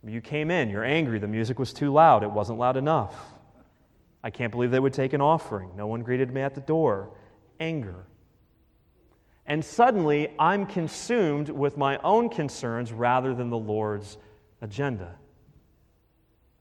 You 0.04 0.21
came 0.21 0.50
in, 0.50 0.68
you're 0.68 0.85
angry, 0.85 1.18
the 1.18 1.28
music 1.28 1.59
was 1.59 1.73
too 1.73 1.92
loud, 1.92 2.23
it 2.23 2.30
wasn't 2.30 2.59
loud 2.59 2.76
enough. 2.76 3.14
I 4.23 4.30
can't 4.30 4.50
believe 4.50 4.71
they 4.71 4.80
would 4.80 4.92
take 4.92 5.12
an 5.12 5.21
offering. 5.21 5.71
No 5.76 5.87
one 5.87 6.02
greeted 6.02 6.33
me 6.33 6.40
at 6.40 6.54
the 6.54 6.61
door. 6.61 7.11
Anger 7.61 8.07
and 9.49 9.64
suddenly 9.64 10.28
I'm 10.38 10.67
consumed 10.67 11.49
with 11.49 11.76
my 11.76 11.99
own 12.05 12.28
concerns 12.28 12.93
rather 12.93 13.35
than 13.35 13.49
the 13.49 13.59
Lord's 13.59 14.19
agenda. 14.61 15.17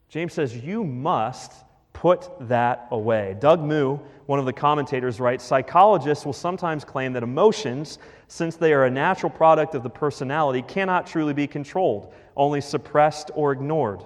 James 0.10 0.34
says, 0.34 0.56
You 0.56 0.86
must 0.86 1.51
put 1.91 2.29
that 2.48 2.88
away. 2.91 3.36
Doug 3.39 3.62
Moo, 3.62 3.98
one 4.25 4.39
of 4.39 4.46
the 4.46 4.53
commentators, 4.53 5.20
writes 5.20 5.44
Psychologists 5.44 6.25
will 6.25 6.34
sometimes 6.34 6.86
claim 6.86 7.12
that 7.13 7.24
emotions, 7.24 8.00
since 8.29 8.56
they 8.56 8.72
are 8.72 8.86
a 8.86 8.91
natural 8.91 9.29
product 9.29 9.75
of 9.75 9.84
the 9.84 9.89
personality, 9.89 10.62
cannot 10.62 11.06
truly 11.06 11.34
be 11.34 11.46
controlled, 11.46 12.13
only 12.38 12.62
suppressed 12.62 13.32
or 13.36 13.51
ignored. 13.51 14.01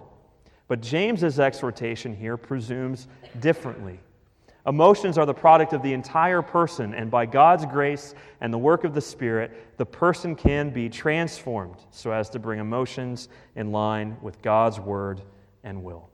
But 0.68 0.82
James's 0.82 1.40
exhortation 1.40 2.16
here 2.16 2.38
presumes 2.38 3.08
differently. 3.40 4.00
Emotions 4.68 5.18
are 5.18 5.25
the 5.25 5.34
product 5.34 5.74
of 5.74 5.82
the 5.82 5.94
entire 5.94 6.41
person, 6.41 6.94
and 6.94 7.10
by 7.10 7.25
God's 7.25 7.65
grace 7.65 8.13
and 8.41 8.53
the 8.53 8.58
work 8.58 8.84
of 8.84 8.94
the 8.94 9.01
Spirit, 9.01 9.77
the 9.77 9.86
person 9.86 10.36
can 10.36 10.70
be 10.70 10.88
transformed 10.88 11.77
so 11.89 12.12
as 12.12 12.30
to 12.30 12.39
bring 12.39 12.60
emotions 12.60 13.27
in 13.56 13.72
line 13.72 14.18
with 14.22 14.41
God's 14.41 14.80
word 14.80 15.22
and 15.63 15.84
will. 15.84 16.10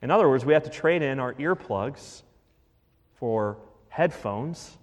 In 0.00 0.10
other 0.10 0.28
words, 0.28 0.44
we 0.44 0.52
have 0.52 0.62
to 0.62 0.70
trade 0.70 1.02
in 1.02 1.18
our 1.18 1.34
earplugs 1.34 2.22
for 3.14 3.58
headphones 3.88 4.76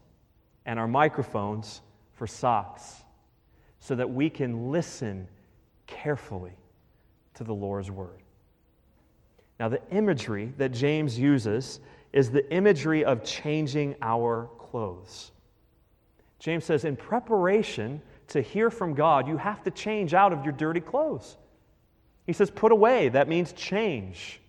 and 0.65 0.77
our 0.77 0.88
microphones 0.88 1.81
for 2.13 2.27
socks 2.27 3.03
so 3.79 3.96
that 3.96 4.10
we 4.10 4.29
can 4.29 4.72
listen 4.72 5.27
carefully 5.88 6.53
to 7.36 7.43
the 7.43 7.53
Lord's 7.53 7.89
word. 7.89 8.22
Now, 9.60 9.70
the 9.70 9.81
imagery 9.91 10.53
that 10.58 10.70
James 10.70 11.20
uses 11.20 11.79
is 12.13 12.32
the 12.32 12.51
imagery 12.51 13.06
of 13.06 13.24
changing 13.24 13.96
our 14.01 14.50
clothes. 14.58 15.32
James 16.39 16.65
says, 16.65 16.86
in 16.86 16.96
preparation 16.96 18.01
to 18.30 18.41
hear 18.41 18.70
from 18.70 18.94
God, 18.94 19.27
you 19.27 19.38
have 19.38 19.63
to 19.63 19.72
change 19.72 20.13
out 20.13 20.34
of 20.34 20.44
your 20.44 20.53
dirty 20.53 20.80
clothes. 20.80 21.38
He 22.25 22.34
says, 22.34 22.50
put 22.50 22.72
away. 22.72 23.10
That 23.10 23.27
means 23.27 23.53
change. 23.53 24.39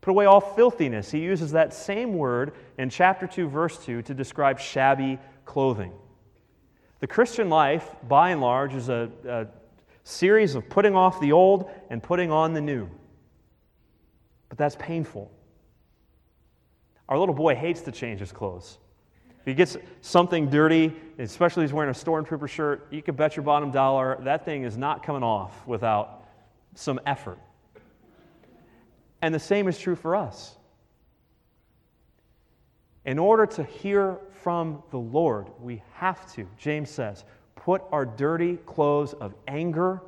Put 0.00 0.10
away 0.10 0.26
all 0.26 0.40
filthiness. 0.40 1.10
He 1.10 1.20
uses 1.20 1.52
that 1.52 1.72
same 1.72 2.14
word 2.14 2.52
in 2.78 2.90
chapter 2.90 3.26
2, 3.26 3.48
verse 3.48 3.82
2 3.84 4.02
to 4.02 4.14
describe 4.14 4.60
shabby 4.60 5.18
clothing. 5.44 5.92
The 7.00 7.06
Christian 7.06 7.50
life, 7.50 7.88
by 8.06 8.30
and 8.30 8.40
large, 8.40 8.74
is 8.74 8.88
a, 8.88 9.10
a 9.26 9.46
series 10.04 10.54
of 10.54 10.68
putting 10.68 10.94
off 10.94 11.20
the 11.20 11.32
old 11.32 11.70
and 11.90 12.02
putting 12.02 12.30
on 12.30 12.52
the 12.52 12.60
new. 12.60 12.88
But 14.48 14.58
that's 14.58 14.76
painful. 14.78 15.30
Our 17.08 17.18
little 17.18 17.34
boy 17.34 17.54
hates 17.54 17.82
to 17.82 17.92
change 17.92 18.20
his 18.20 18.32
clothes. 18.32 18.78
If 19.40 19.46
he 19.46 19.54
gets 19.54 19.76
something 20.00 20.48
dirty, 20.48 20.94
especially 21.18 21.64
if 21.64 21.70
he's 21.70 21.74
wearing 21.74 21.90
a 21.90 21.94
stormtrooper 21.94 22.48
shirt, 22.48 22.86
you 22.90 23.02
can 23.02 23.14
bet 23.14 23.36
your 23.36 23.42
bottom 23.42 23.70
dollar 23.70 24.18
that 24.22 24.44
thing 24.46 24.64
is 24.64 24.78
not 24.78 25.02
coming 25.02 25.22
off 25.22 25.66
without 25.66 26.24
some 26.74 26.98
effort. 27.04 27.38
And 29.20 29.34
the 29.34 29.38
same 29.38 29.68
is 29.68 29.78
true 29.78 29.96
for 29.96 30.16
us. 30.16 30.56
In 33.04 33.18
order 33.18 33.44
to 33.44 33.64
hear 33.64 34.18
from 34.42 34.82
the 34.90 34.98
Lord, 34.98 35.48
we 35.60 35.82
have 35.92 36.32
to, 36.34 36.48
James 36.56 36.88
says, 36.88 37.24
put 37.54 37.82
our 37.92 38.06
dirty 38.06 38.56
clothes 38.64 39.12
of 39.12 39.34
anger 39.46 40.00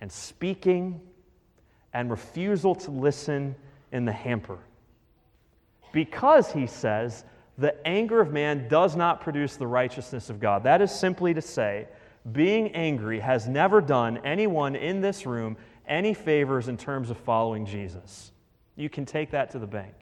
and 0.00 0.10
speaking 0.10 0.98
and 1.92 2.10
refusal 2.10 2.74
to 2.74 2.90
listen 2.90 3.54
in 3.92 4.06
the 4.06 4.12
hamper 4.12 4.58
because 5.94 6.52
he 6.52 6.66
says, 6.66 7.24
the 7.56 7.86
anger 7.86 8.20
of 8.20 8.32
man 8.32 8.66
does 8.68 8.96
not 8.96 9.20
produce 9.20 9.56
the 9.56 9.66
righteousness 9.66 10.28
of 10.28 10.40
God. 10.40 10.64
That 10.64 10.82
is 10.82 10.90
simply 10.90 11.32
to 11.34 11.40
say, 11.40 11.86
being 12.32 12.72
angry 12.72 13.20
has 13.20 13.46
never 13.46 13.80
done 13.80 14.18
anyone 14.24 14.74
in 14.74 15.00
this 15.00 15.24
room 15.24 15.56
any 15.86 16.12
favors 16.12 16.68
in 16.68 16.76
terms 16.76 17.10
of 17.10 17.18
following 17.18 17.64
Jesus. 17.64 18.32
You 18.74 18.90
can 18.90 19.06
take 19.06 19.30
that 19.30 19.50
to 19.50 19.58
the 19.60 19.66
bank. 19.66 19.94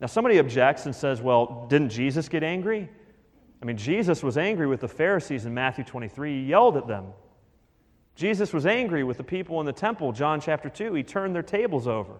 Now, 0.00 0.06
somebody 0.06 0.38
objects 0.38 0.86
and 0.86 0.94
says, 0.94 1.20
well, 1.20 1.66
didn't 1.68 1.90
Jesus 1.90 2.28
get 2.28 2.42
angry? 2.42 2.88
I 3.60 3.64
mean, 3.66 3.76
Jesus 3.76 4.22
was 4.22 4.38
angry 4.38 4.66
with 4.66 4.80
the 4.80 4.88
Pharisees 4.88 5.44
in 5.44 5.52
Matthew 5.52 5.84
23. 5.84 6.40
He 6.40 6.46
yelled 6.46 6.76
at 6.78 6.86
them. 6.86 7.06
Jesus 8.14 8.52
was 8.52 8.64
angry 8.64 9.04
with 9.04 9.18
the 9.18 9.24
people 9.24 9.60
in 9.60 9.66
the 9.66 9.72
temple, 9.72 10.12
John 10.12 10.40
chapter 10.40 10.70
2. 10.70 10.94
He 10.94 11.02
turned 11.02 11.34
their 11.34 11.42
tables 11.42 11.86
over. 11.86 12.14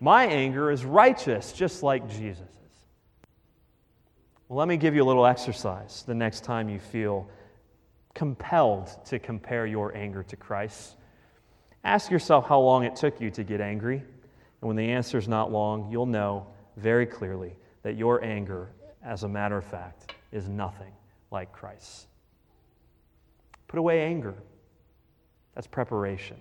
My 0.00 0.26
anger 0.26 0.70
is 0.70 0.84
righteous, 0.84 1.52
just 1.52 1.82
like 1.82 2.08
Jesus' 2.08 2.56
Well, 4.48 4.58
let 4.58 4.68
me 4.68 4.76
give 4.76 4.94
you 4.94 5.02
a 5.02 5.04
little 5.08 5.26
exercise 5.26 6.04
the 6.06 6.14
next 6.14 6.44
time 6.44 6.68
you 6.68 6.78
feel 6.78 7.28
compelled 8.14 8.88
to 9.06 9.18
compare 9.18 9.66
your 9.66 9.94
anger 9.96 10.22
to 10.22 10.36
Christ. 10.36 10.96
Ask 11.82 12.10
yourself 12.10 12.46
how 12.46 12.60
long 12.60 12.84
it 12.84 12.94
took 12.94 13.20
you 13.20 13.30
to 13.32 13.42
get 13.42 13.60
angry. 13.60 13.96
And 13.96 14.68
when 14.68 14.76
the 14.76 14.88
answer 14.90 15.18
is 15.18 15.26
not 15.26 15.50
long, 15.50 15.90
you'll 15.90 16.06
know 16.06 16.46
very 16.76 17.06
clearly 17.06 17.56
that 17.82 17.96
your 17.96 18.22
anger, 18.22 18.70
as 19.04 19.24
a 19.24 19.28
matter 19.28 19.56
of 19.56 19.64
fact, 19.64 20.14
is 20.30 20.48
nothing 20.48 20.92
like 21.32 21.52
Christ's. 21.52 22.06
Put 23.66 23.78
away 23.78 24.04
anger. 24.04 24.34
That's 25.54 25.66
preparation. 25.66 26.36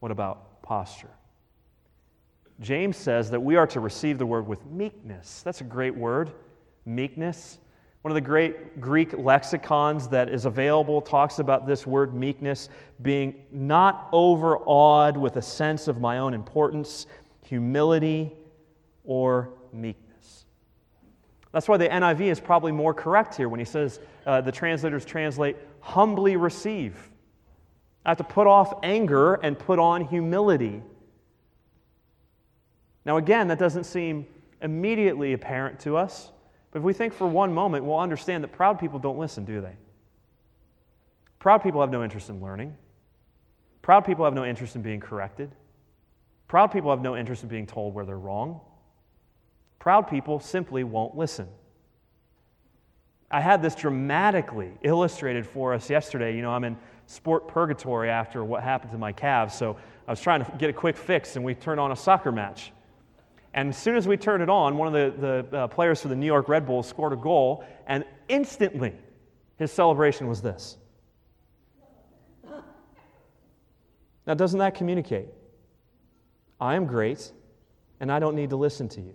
What 0.00 0.12
about 0.12 0.62
posture? 0.62 1.10
James 2.60 2.96
says 2.96 3.30
that 3.30 3.40
we 3.40 3.56
are 3.56 3.66
to 3.68 3.80
receive 3.80 4.18
the 4.18 4.26
word 4.26 4.46
with 4.46 4.64
meekness. 4.66 5.42
That's 5.42 5.60
a 5.60 5.64
great 5.64 5.94
word 5.94 6.32
meekness. 6.84 7.58
One 8.02 8.10
of 8.10 8.14
the 8.14 8.20
great 8.20 8.80
Greek 8.80 9.12
lexicons 9.12 10.08
that 10.08 10.28
is 10.28 10.44
available 10.44 11.00
talks 11.00 11.38
about 11.38 11.66
this 11.66 11.86
word 11.86 12.14
meekness 12.14 12.68
being 13.02 13.34
not 13.52 14.08
overawed 14.12 15.16
with 15.16 15.36
a 15.36 15.42
sense 15.42 15.88
of 15.88 16.00
my 16.00 16.18
own 16.18 16.32
importance, 16.32 17.06
humility, 17.44 18.32
or 19.04 19.50
meekness. 19.72 20.46
That's 21.52 21.68
why 21.68 21.76
the 21.76 21.88
NIV 21.88 22.20
is 22.22 22.40
probably 22.40 22.72
more 22.72 22.94
correct 22.94 23.34
here 23.34 23.48
when 23.48 23.58
he 23.58 23.66
says 23.66 24.00
uh, 24.26 24.40
the 24.40 24.52
translators 24.52 25.04
translate 25.04 25.56
humbly 25.80 26.36
receive. 26.36 27.10
I 28.04 28.10
have 28.10 28.18
to 28.18 28.24
put 28.24 28.46
off 28.46 28.78
anger 28.82 29.34
and 29.34 29.58
put 29.58 29.78
on 29.78 30.02
humility. 30.06 30.82
Now, 33.04 33.16
again, 33.16 33.48
that 33.48 33.58
doesn't 33.58 33.84
seem 33.84 34.26
immediately 34.60 35.32
apparent 35.32 35.80
to 35.80 35.96
us. 35.96 36.30
But 36.70 36.80
if 36.80 36.84
we 36.84 36.92
think 36.92 37.14
for 37.14 37.26
one 37.26 37.52
moment, 37.52 37.84
we'll 37.84 37.98
understand 37.98 38.44
that 38.44 38.52
proud 38.52 38.78
people 38.78 38.98
don't 38.98 39.18
listen, 39.18 39.44
do 39.44 39.60
they? 39.60 39.76
Proud 41.38 41.62
people 41.62 41.80
have 41.80 41.90
no 41.90 42.02
interest 42.04 42.28
in 42.28 42.40
learning. 42.40 42.76
Proud 43.80 44.04
people 44.04 44.24
have 44.24 44.34
no 44.34 44.44
interest 44.44 44.76
in 44.76 44.82
being 44.82 45.00
corrected. 45.00 45.50
Proud 46.46 46.68
people 46.68 46.90
have 46.90 47.00
no 47.00 47.16
interest 47.16 47.42
in 47.42 47.48
being 47.48 47.66
told 47.66 47.94
where 47.94 48.04
they're 48.04 48.18
wrong. 48.18 48.60
Proud 49.78 50.08
people 50.08 50.40
simply 50.40 50.84
won't 50.84 51.16
listen. 51.16 51.48
I 53.30 53.40
had 53.40 53.62
this 53.62 53.74
dramatically 53.74 54.72
illustrated 54.82 55.46
for 55.46 55.74
us 55.74 55.88
yesterday. 55.88 56.34
You 56.34 56.42
know, 56.42 56.50
I'm 56.50 56.64
in 56.64 56.76
sport 57.06 57.48
purgatory 57.48 58.10
after 58.10 58.44
what 58.44 58.62
happened 58.62 58.90
to 58.92 58.98
my 58.98 59.12
calves, 59.12 59.54
so 59.54 59.76
I 60.06 60.10
was 60.10 60.20
trying 60.20 60.44
to 60.44 60.50
get 60.58 60.70
a 60.70 60.72
quick 60.72 60.96
fix, 60.96 61.36
and 61.36 61.44
we 61.44 61.54
turned 61.54 61.78
on 61.78 61.92
a 61.92 61.96
soccer 61.96 62.32
match. 62.32 62.72
And 63.54 63.70
as 63.70 63.78
soon 63.78 63.96
as 63.96 64.06
we 64.06 64.16
turned 64.16 64.42
it 64.42 64.50
on, 64.50 64.76
one 64.76 64.94
of 64.94 65.20
the, 65.20 65.44
the 65.50 65.56
uh, 65.56 65.66
players 65.68 66.02
for 66.02 66.08
the 66.08 66.16
New 66.16 66.26
York 66.26 66.48
Red 66.48 66.66
Bulls 66.66 66.86
scored 66.86 67.12
a 67.12 67.16
goal, 67.16 67.64
and 67.86 68.04
instantly 68.28 68.94
his 69.56 69.72
celebration 69.72 70.28
was 70.28 70.42
this. 70.42 70.76
Now, 74.26 74.34
doesn't 74.34 74.58
that 74.58 74.74
communicate? 74.74 75.28
I 76.60 76.74
am 76.74 76.86
great, 76.86 77.32
and 78.00 78.12
I 78.12 78.18
don't 78.18 78.34
need 78.34 78.50
to 78.50 78.56
listen 78.56 78.88
to 78.90 79.00
you. 79.00 79.14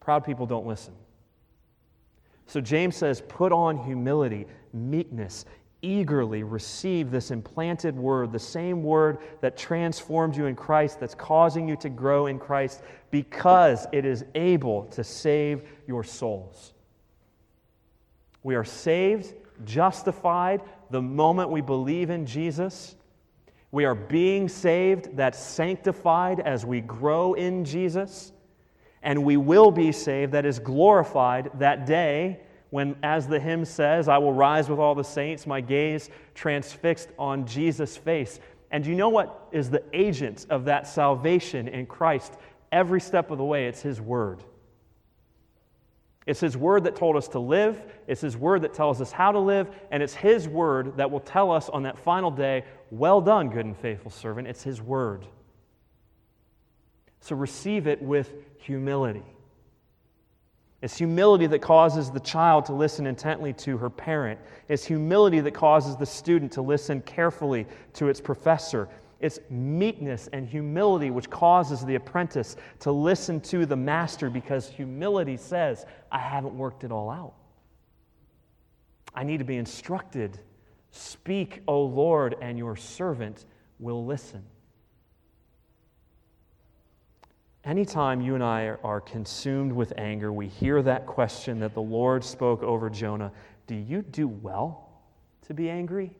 Proud 0.00 0.24
people 0.24 0.46
don't 0.46 0.66
listen. 0.66 0.94
So 2.46 2.60
James 2.60 2.96
says, 2.96 3.22
put 3.28 3.52
on 3.52 3.76
humility, 3.76 4.46
meekness, 4.72 5.44
eagerly 5.82 6.42
receive 6.42 7.10
this 7.10 7.30
implanted 7.30 7.96
word, 7.96 8.32
the 8.32 8.38
same 8.38 8.82
word 8.82 9.18
that 9.40 9.56
transformed 9.56 10.36
you 10.36 10.46
in 10.46 10.56
Christ, 10.56 11.00
that's 11.00 11.14
causing 11.14 11.68
you 11.68 11.76
to 11.76 11.88
grow 11.88 12.26
in 12.26 12.38
Christ, 12.38 12.82
because 13.10 13.86
it 13.92 14.04
is 14.04 14.24
able 14.34 14.84
to 14.86 15.02
save 15.04 15.62
your 15.86 16.04
souls. 16.04 16.72
We 18.42 18.54
are 18.54 18.64
saved, 18.64 19.34
justified 19.64 20.62
the 20.90 21.02
moment 21.02 21.50
we 21.50 21.60
believe 21.60 22.10
in 22.10 22.26
Jesus. 22.26 22.96
We 23.70 23.84
are 23.84 23.94
being 23.94 24.48
saved, 24.48 25.16
that's 25.16 25.38
sanctified 25.38 26.40
as 26.40 26.66
we 26.66 26.80
grow 26.80 27.34
in 27.34 27.64
Jesus. 27.64 28.32
And 29.02 29.24
we 29.24 29.36
will 29.36 29.70
be 29.70 29.92
saved, 29.92 30.32
that 30.32 30.44
is 30.44 30.58
glorified 30.58 31.50
that 31.54 31.86
day 31.86 32.40
when, 32.70 32.96
as 33.02 33.26
the 33.26 33.40
hymn 33.40 33.64
says, 33.64 34.08
I 34.08 34.18
will 34.18 34.32
rise 34.32 34.68
with 34.68 34.78
all 34.78 34.94
the 34.94 35.04
saints, 35.04 35.46
my 35.46 35.60
gaze 35.60 36.08
transfixed 36.34 37.08
on 37.18 37.46
Jesus' 37.46 37.96
face. 37.96 38.40
And 38.70 38.86
you 38.86 38.94
know 38.94 39.08
what 39.08 39.48
is 39.50 39.70
the 39.70 39.82
agent 39.92 40.46
of 40.48 40.64
that 40.66 40.86
salvation 40.86 41.66
in 41.68 41.86
Christ 41.86 42.34
every 42.70 43.00
step 43.00 43.30
of 43.30 43.38
the 43.38 43.44
way? 43.44 43.66
It's 43.66 43.82
His 43.82 44.00
Word. 44.00 44.42
It's 46.26 46.38
His 46.38 46.56
Word 46.56 46.84
that 46.84 46.94
told 46.94 47.16
us 47.16 47.26
to 47.28 47.40
live, 47.40 47.82
it's 48.06 48.20
His 48.20 48.36
Word 48.36 48.62
that 48.62 48.72
tells 48.72 49.00
us 49.00 49.10
how 49.10 49.32
to 49.32 49.40
live, 49.40 49.68
and 49.90 50.00
it's 50.00 50.14
His 50.14 50.46
Word 50.46 50.96
that 50.96 51.10
will 51.10 51.20
tell 51.20 51.50
us 51.50 51.68
on 51.68 51.82
that 51.82 51.98
final 51.98 52.30
day, 52.30 52.64
Well 52.92 53.20
done, 53.20 53.48
good 53.48 53.66
and 53.66 53.76
faithful 53.76 54.12
servant. 54.12 54.46
It's 54.46 54.62
His 54.62 54.80
Word. 54.80 55.26
So 57.20 57.34
receive 57.34 57.88
it 57.88 58.00
with 58.00 58.32
humility. 58.58 59.24
It's 60.82 60.96
humility 60.96 61.46
that 61.46 61.60
causes 61.60 62.10
the 62.10 62.20
child 62.20 62.64
to 62.66 62.72
listen 62.72 63.06
intently 63.06 63.52
to 63.54 63.76
her 63.76 63.90
parent. 63.90 64.40
It's 64.68 64.84
humility 64.84 65.40
that 65.40 65.52
causes 65.52 65.96
the 65.96 66.06
student 66.06 66.52
to 66.52 66.62
listen 66.62 67.02
carefully 67.02 67.66
to 67.94 68.08
its 68.08 68.20
professor. 68.20 68.88
It's 69.20 69.38
meekness 69.50 70.30
and 70.32 70.48
humility 70.48 71.10
which 71.10 71.28
causes 71.28 71.84
the 71.84 71.96
apprentice 71.96 72.56
to 72.80 72.90
listen 72.90 73.40
to 73.42 73.66
the 73.66 73.76
master 73.76 74.30
because 74.30 74.70
humility 74.70 75.36
says, 75.36 75.84
I 76.10 76.18
haven't 76.18 76.56
worked 76.56 76.84
it 76.84 76.90
all 76.90 77.10
out. 77.10 77.34
I 79.14 79.24
need 79.24 79.38
to 79.38 79.44
be 79.44 79.56
instructed. 79.56 80.40
Speak, 80.92 81.62
O 81.68 81.82
Lord, 81.82 82.36
and 82.40 82.56
your 82.56 82.76
servant 82.76 83.44
will 83.78 84.06
listen. 84.06 84.42
Anytime 87.64 88.22
you 88.22 88.34
and 88.34 88.42
I 88.42 88.76
are 88.82 89.00
consumed 89.00 89.72
with 89.72 89.92
anger, 89.98 90.32
we 90.32 90.48
hear 90.48 90.80
that 90.82 91.06
question 91.06 91.60
that 91.60 91.74
the 91.74 91.82
Lord 91.82 92.24
spoke 92.24 92.62
over 92.62 92.88
Jonah 92.88 93.32
Do 93.66 93.74
you 93.74 94.02
do 94.02 94.28
well 94.28 94.88
to 95.46 95.54
be 95.54 95.68
angry? 95.68 96.16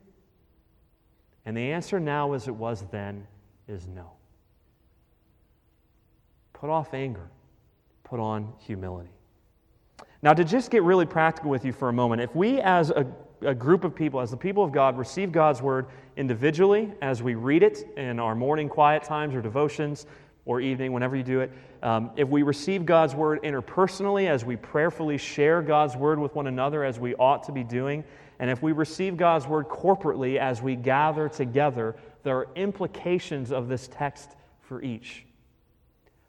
And 1.47 1.57
the 1.57 1.73
answer 1.73 1.99
now, 1.99 2.35
as 2.35 2.47
it 2.47 2.55
was 2.55 2.85
then, 2.91 3.27
is 3.67 3.87
no. 3.87 4.11
Put 6.53 6.69
off 6.69 6.93
anger, 6.93 7.31
put 8.05 8.21
on 8.21 8.53
humility. 8.59 9.11
Now, 10.23 10.35
to 10.35 10.45
just 10.45 10.71
get 10.71 10.83
really 10.83 11.07
practical 11.07 11.51
with 11.51 11.65
you 11.65 11.73
for 11.73 11.89
a 11.89 11.93
moment, 11.93 12.21
if 12.21 12.37
we 12.37 12.61
as 12.61 12.91
a, 12.91 13.07
a, 13.41 13.55
group 13.55 13.85
of 13.85 13.95
people, 13.95 14.21
as 14.21 14.31
the 14.31 14.37
people 14.37 14.63
of 14.63 14.71
God, 14.71 14.99
receive 14.99 15.33
God's 15.33 15.63
word 15.63 15.87
individually 16.19 16.93
as 17.01 17.23
we 17.23 17.35
read 17.35 17.63
it 17.63 17.89
in 17.97 18.21
our 18.21 18.35
morning 18.35 18.69
quiet 18.69 19.03
times 19.03 19.35
or 19.35 19.41
devotions, 19.41 20.07
or 20.45 20.61
evening, 20.61 20.93
whenever 20.93 21.17
you 21.17 21.23
do 21.23 21.41
it. 21.41 21.53
Um, 21.83 22.11
if 22.17 22.29
we 22.29 22.43
receive 22.43 22.87
God's 22.87 23.15
word 23.15 23.43
interpersonally, 23.43 24.29
as 24.29 24.45
we 24.45 24.57
prayerfully 24.57 25.19
share 25.19 25.63
God's 25.63 25.97
word 25.97 26.19
with 26.19 26.35
one 26.35 26.47
another, 26.47 26.85
as 26.85 26.99
we 26.99 27.15
ought 27.15 27.45
to 27.45 27.53
be 27.53 27.65
doing, 27.65 28.05
and 28.39 28.51
if 28.51 28.63
we 28.63 28.73
receive 28.73 29.17
God's 29.17 29.47
word 29.47 29.69
corporately 29.69 30.39
as 30.39 30.63
we 30.63 30.77
gather 30.77 31.29
together, 31.29 31.97
there 32.23 32.37
are 32.37 32.49
implications 32.57 33.53
of 33.53 33.69
this 33.69 33.89
text 33.89 34.31
for 34.63 34.83
each. 34.83 35.25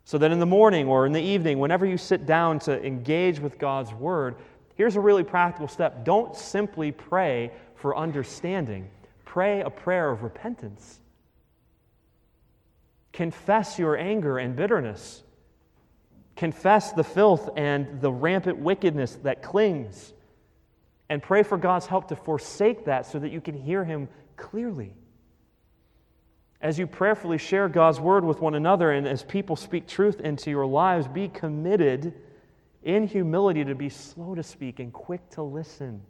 So 0.04 0.18
that 0.18 0.32
in 0.32 0.40
the 0.40 0.46
morning 0.46 0.88
or 0.88 1.06
in 1.06 1.14
the 1.14 1.22
evening, 1.22 1.60
whenever 1.60 1.86
you 1.86 1.98
sit 1.98 2.26
down 2.26 2.60
to 2.60 2.84
engage 2.84 3.40
with 3.40 3.58
God's 3.58 3.94
word, 3.94 4.36
here's 4.76 4.96
a 4.96 5.00
really 5.00 5.24
practical 5.24 5.68
step. 5.68 6.04
Don't 6.04 6.36
simply 6.36 6.92
pray 6.92 7.52
for 7.76 7.96
understanding, 7.96 8.90
pray 9.26 9.62
a 9.62 9.70
prayer 9.70 10.10
of 10.10 10.24
repentance. 10.24 11.01
Confess 13.14 13.78
your 13.78 13.98
anger 13.98 14.38
and 14.38 14.56
bitterness. 14.56 15.24
Confess 16.36 16.94
the 16.94 17.04
filth 17.04 17.50
and 17.56 18.02
the 18.02 18.12
rampant 18.12 18.58
wickedness 18.58 19.16
that 19.24 19.44
clings. 19.44 20.14
And 21.10 21.22
pray 21.22 21.44
for 21.44 21.58
God's 21.58 21.88
help 21.88 22.08
to 22.08 22.16
forsake 22.16 22.86
that 22.86 23.06
so 23.06 23.20
that 23.20 23.32
you 23.32 23.42
can 23.42 23.54
hear 23.54 23.84
Him 23.84 24.08
clearly. 24.38 24.94
As 26.62 26.78
you 26.78 26.88
prayerfully 26.88 27.38
share 27.38 27.68
God's 27.68 28.00
word 28.00 28.24
with 28.24 28.40
one 28.40 28.56
another 28.56 28.92
and 28.92 29.08
as 29.08 29.24
people 29.24 29.56
speak 29.56 29.88
truth 29.88 30.20
into 30.22 30.50
your 30.50 30.66
lives, 30.66 31.08
be 31.08 31.28
committed 31.28 32.14
in 32.84 33.08
humility 33.08 33.64
to 33.66 33.76
be 33.76 33.90
slow 33.90 34.36
to 34.36 34.44
speak 34.44 34.80
and 34.80 34.92
quick 34.94 35.28
to 35.32 35.44
listen 35.44 36.02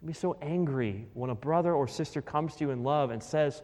Don't 0.00 0.06
be 0.06 0.12
so 0.12 0.36
angry 0.42 1.06
when 1.14 1.30
a 1.30 1.34
brother 1.34 1.74
or 1.74 1.86
sister 1.86 2.20
comes 2.20 2.56
to 2.56 2.64
you 2.64 2.70
in 2.70 2.82
love 2.82 3.10
and 3.10 3.22
says, 3.22 3.62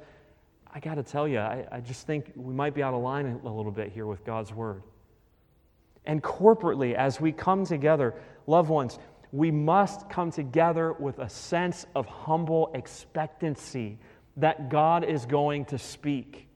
I 0.73 0.81
got 0.81 0.95
to 0.95 1.03
tell 1.03 1.27
you, 1.27 1.39
I, 1.39 1.67
I 1.71 1.81
just 1.81 2.07
think 2.07 2.33
we 2.37 2.55
might 2.55 2.75
be 2.75 2.83
out 2.83 2.95
of 2.95 3.03
line 3.03 3.27
a 3.27 3.53
little 3.53 3.73
bit 3.73 3.91
here 3.93 4.07
with 4.07 4.25
God's 4.25 4.53
word. 4.53 4.83
And 6.07 6.23
corporately, 6.23 6.95
as 6.95 7.21
we 7.21 7.33
come 7.33 7.67
together, 7.67 8.15
loved 8.47 8.71
ones, 8.71 8.99
we 9.33 9.51
must 9.51 10.09
come 10.09 10.31
together 10.31 10.93
with 10.93 11.19
a 11.19 11.29
sense 11.29 11.87
of 11.95 12.07
humble 12.07 12.71
expectancy 12.75 13.99
that 14.37 14.71
God 14.71 15.05
is 15.05 15.27
going 15.27 15.65
to 15.67 15.79
speak. 15.79 16.49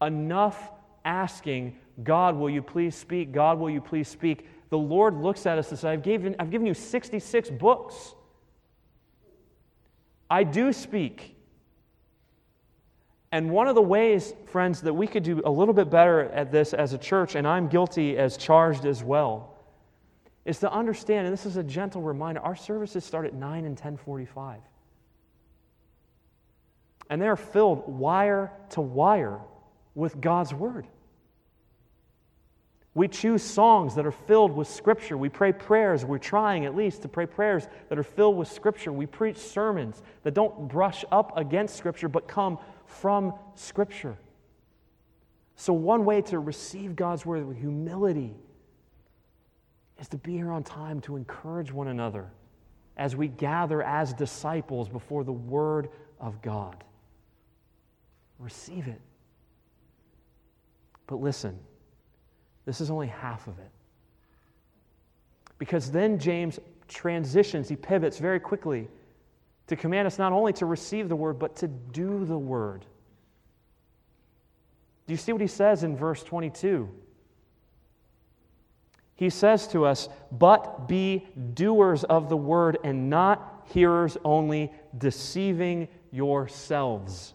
Enough 0.00 0.70
asking, 1.04 1.76
God, 2.02 2.36
will 2.36 2.50
you 2.50 2.62
please 2.62 2.94
speak? 2.94 3.32
God, 3.32 3.58
will 3.58 3.70
you 3.70 3.80
please 3.80 4.08
speak? 4.08 4.48
The 4.70 4.78
Lord 4.78 5.14
looks 5.14 5.46
at 5.46 5.58
us 5.58 5.70
and 5.70 5.78
says, 5.78 5.84
I've 5.84 6.02
given, 6.02 6.34
I've 6.38 6.50
given 6.50 6.66
you 6.66 6.74
66 6.74 7.50
books. 7.50 8.14
I 10.30 10.44
do 10.44 10.72
speak. 10.72 11.31
And 13.32 13.50
one 13.50 13.66
of 13.66 13.74
the 13.74 13.82
ways, 13.82 14.34
friends, 14.44 14.82
that 14.82 14.92
we 14.92 15.06
could 15.06 15.22
do 15.22 15.40
a 15.46 15.50
little 15.50 15.72
bit 15.72 15.88
better 15.88 16.24
at 16.24 16.52
this 16.52 16.74
as 16.74 16.92
a 16.92 16.98
church, 16.98 17.34
and 17.34 17.48
I'm 17.48 17.66
guilty 17.66 18.18
as 18.18 18.36
charged 18.36 18.84
as 18.84 19.02
well, 19.02 19.54
is 20.44 20.58
to 20.58 20.70
understand, 20.70 21.26
and 21.26 21.32
this 21.32 21.46
is 21.46 21.56
a 21.56 21.62
gentle 21.62 22.02
reminder, 22.02 22.40
our 22.40 22.56
services 22.56 23.04
start 23.04 23.24
at 23.24 23.32
9 23.32 23.64
and 23.64 23.70
1045. 23.70 24.60
And 27.08 27.22
they're 27.22 27.36
filled 27.36 27.88
wire 27.88 28.52
to 28.70 28.82
wire 28.82 29.40
with 29.94 30.20
God's 30.20 30.52
word. 30.52 30.86
We 32.94 33.08
choose 33.08 33.42
songs 33.42 33.94
that 33.94 34.04
are 34.04 34.12
filled 34.12 34.52
with 34.52 34.68
Scripture. 34.68 35.16
We 35.16 35.30
pray 35.30 35.52
prayers. 35.52 36.04
We're 36.04 36.18
trying 36.18 36.66
at 36.66 36.76
least 36.76 37.02
to 37.02 37.08
pray 37.08 37.24
prayers 37.24 37.66
that 37.88 37.98
are 37.98 38.02
filled 38.02 38.36
with 38.36 38.48
Scripture. 38.48 38.92
We 38.92 39.06
preach 39.06 39.38
sermons 39.38 40.02
that 40.24 40.34
don't 40.34 40.68
brush 40.68 41.02
up 41.10 41.38
against 41.38 41.76
Scripture 41.76 42.08
but 42.08 42.28
come 42.28 42.58
from 43.00 43.34
Scripture. 43.54 44.16
So, 45.56 45.72
one 45.72 46.04
way 46.04 46.22
to 46.22 46.38
receive 46.38 46.96
God's 46.96 47.24
Word 47.24 47.46
with 47.46 47.58
humility 47.58 48.34
is 50.00 50.08
to 50.08 50.18
be 50.18 50.32
here 50.32 50.50
on 50.50 50.64
time 50.64 51.00
to 51.02 51.16
encourage 51.16 51.72
one 51.72 51.88
another 51.88 52.30
as 52.96 53.16
we 53.16 53.28
gather 53.28 53.82
as 53.82 54.12
disciples 54.12 54.88
before 54.88 55.24
the 55.24 55.32
Word 55.32 55.88
of 56.20 56.40
God. 56.42 56.84
Receive 58.38 58.88
it. 58.88 59.00
But 61.06 61.16
listen. 61.16 61.58
This 62.64 62.80
is 62.80 62.90
only 62.90 63.08
half 63.08 63.48
of 63.48 63.58
it. 63.58 63.70
Because 65.58 65.90
then 65.90 66.18
James 66.18 66.58
transitions, 66.88 67.68
he 67.68 67.76
pivots 67.76 68.18
very 68.18 68.40
quickly 68.40 68.88
to 69.68 69.76
command 69.76 70.06
us 70.06 70.18
not 70.18 70.32
only 70.32 70.52
to 70.54 70.66
receive 70.66 71.08
the 71.08 71.16
word, 71.16 71.38
but 71.38 71.56
to 71.56 71.68
do 71.68 72.24
the 72.24 72.38
word. 72.38 72.84
Do 75.06 75.14
you 75.14 75.18
see 75.18 75.32
what 75.32 75.40
he 75.40 75.46
says 75.46 75.82
in 75.82 75.96
verse 75.96 76.22
22? 76.22 76.88
He 79.14 79.30
says 79.30 79.68
to 79.68 79.84
us, 79.84 80.08
But 80.30 80.88
be 80.88 81.26
doers 81.54 82.04
of 82.04 82.28
the 82.28 82.36
word 82.36 82.78
and 82.82 83.08
not 83.08 83.66
hearers 83.66 84.16
only, 84.24 84.72
deceiving 84.96 85.88
yourselves. 86.10 87.34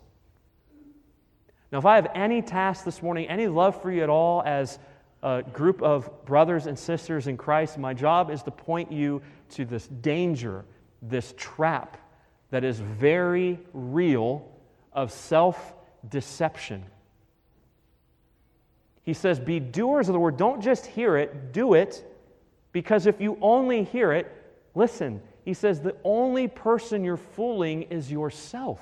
Now, 1.72 1.80
if 1.80 1.86
I 1.86 1.96
have 1.96 2.08
any 2.16 2.42
task 2.42 2.86
this 2.86 3.02
morning, 3.02 3.28
any 3.28 3.48
love 3.48 3.82
for 3.82 3.92
you 3.92 4.04
at 4.04 4.10
all 4.10 4.42
as 4.46 4.80
a 5.24 5.44
group 5.54 5.82
of 5.82 6.26
brothers 6.26 6.66
and 6.66 6.78
sisters 6.78 7.28
in 7.28 7.38
Christ, 7.38 7.78
my 7.78 7.94
job 7.94 8.32
is 8.32 8.44
to 8.44 8.52
point 8.52 8.92
you 8.92 9.22
to 9.52 9.66
this 9.66 9.88
danger, 9.88 10.63
this 11.02 11.34
trap 11.38 11.98
that 12.52 12.64
is 12.64 12.80
very 12.80 13.60
real 13.74 14.50
of 14.94 15.12
self 15.12 15.74
deception. 16.10 16.84
He 19.04 19.14
says, 19.14 19.40
Be 19.40 19.60
doers 19.60 20.10
of 20.10 20.14
the 20.14 20.20
word. 20.20 20.38
Don't 20.38 20.62
just 20.62 20.86
hear 20.86 21.18
it, 21.18 21.54
do 21.54 21.74
it. 21.74 22.04
Because 22.72 23.08
if 23.08 23.20
you 23.20 23.38
only 23.42 23.84
hear 23.84 24.12
it, 24.12 24.32
listen, 24.76 25.22
he 25.48 25.54
says, 25.54 25.80
the 25.80 25.96
only 26.04 26.50
person 26.50 27.06
you're 27.06 27.16
fooling 27.16 27.84
is 27.84 28.12
yourself, 28.12 28.82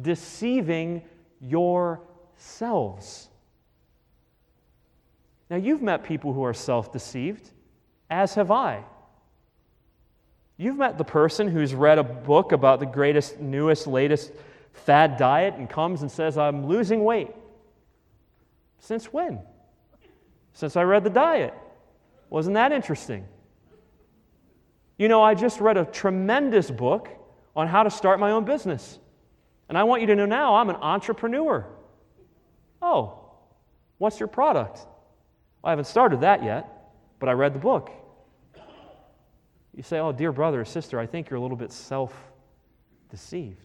deceiving 0.00 1.02
yourselves. 1.42 3.28
Now, 5.50 5.56
you've 5.58 5.82
met 5.82 6.04
people 6.04 6.32
who 6.32 6.42
are 6.42 6.54
self 6.54 6.90
deceived, 6.90 7.50
as 8.08 8.34
have 8.34 8.50
I. 8.50 8.82
You've 10.56 10.76
met 10.76 10.98
the 10.98 11.04
person 11.04 11.48
who's 11.48 11.74
read 11.74 11.98
a 11.98 12.04
book 12.04 12.52
about 12.52 12.80
the 12.80 12.86
greatest, 12.86 13.40
newest, 13.40 13.86
latest 13.86 14.32
fad 14.72 15.16
diet 15.16 15.54
and 15.54 15.68
comes 15.68 16.02
and 16.02 16.10
says, 16.10 16.38
I'm 16.38 16.66
losing 16.66 17.04
weight. 17.04 17.30
Since 18.78 19.12
when? 19.12 19.40
Since 20.52 20.76
I 20.76 20.82
read 20.82 21.04
the 21.04 21.10
diet. 21.10 21.54
Wasn't 22.30 22.54
that 22.54 22.72
interesting? 22.72 23.26
You 24.98 25.08
know, 25.08 25.22
I 25.22 25.34
just 25.34 25.60
read 25.60 25.76
a 25.76 25.84
tremendous 25.84 26.70
book 26.70 27.08
on 27.54 27.66
how 27.66 27.82
to 27.82 27.90
start 27.90 28.20
my 28.20 28.30
own 28.30 28.44
business. 28.44 28.98
And 29.68 29.78
I 29.78 29.84
want 29.84 30.00
you 30.00 30.06
to 30.08 30.16
know 30.16 30.26
now 30.26 30.56
I'm 30.56 30.70
an 30.70 30.76
entrepreneur. 30.76 31.66
Oh, 32.80 33.18
what's 33.98 34.18
your 34.20 34.28
product? 34.28 34.80
I 35.64 35.70
haven't 35.70 35.86
started 35.86 36.22
that 36.22 36.42
yet, 36.42 36.68
but 37.20 37.28
I 37.28 37.32
read 37.32 37.54
the 37.54 37.58
book. 37.58 37.90
You 39.74 39.82
say, 39.82 39.98
Oh, 39.98 40.12
dear 40.12 40.32
brother 40.32 40.60
or 40.60 40.64
sister, 40.64 40.98
I 40.98 41.06
think 41.06 41.30
you're 41.30 41.38
a 41.38 41.42
little 41.42 41.56
bit 41.56 41.72
self 41.72 42.12
deceived. 43.10 43.62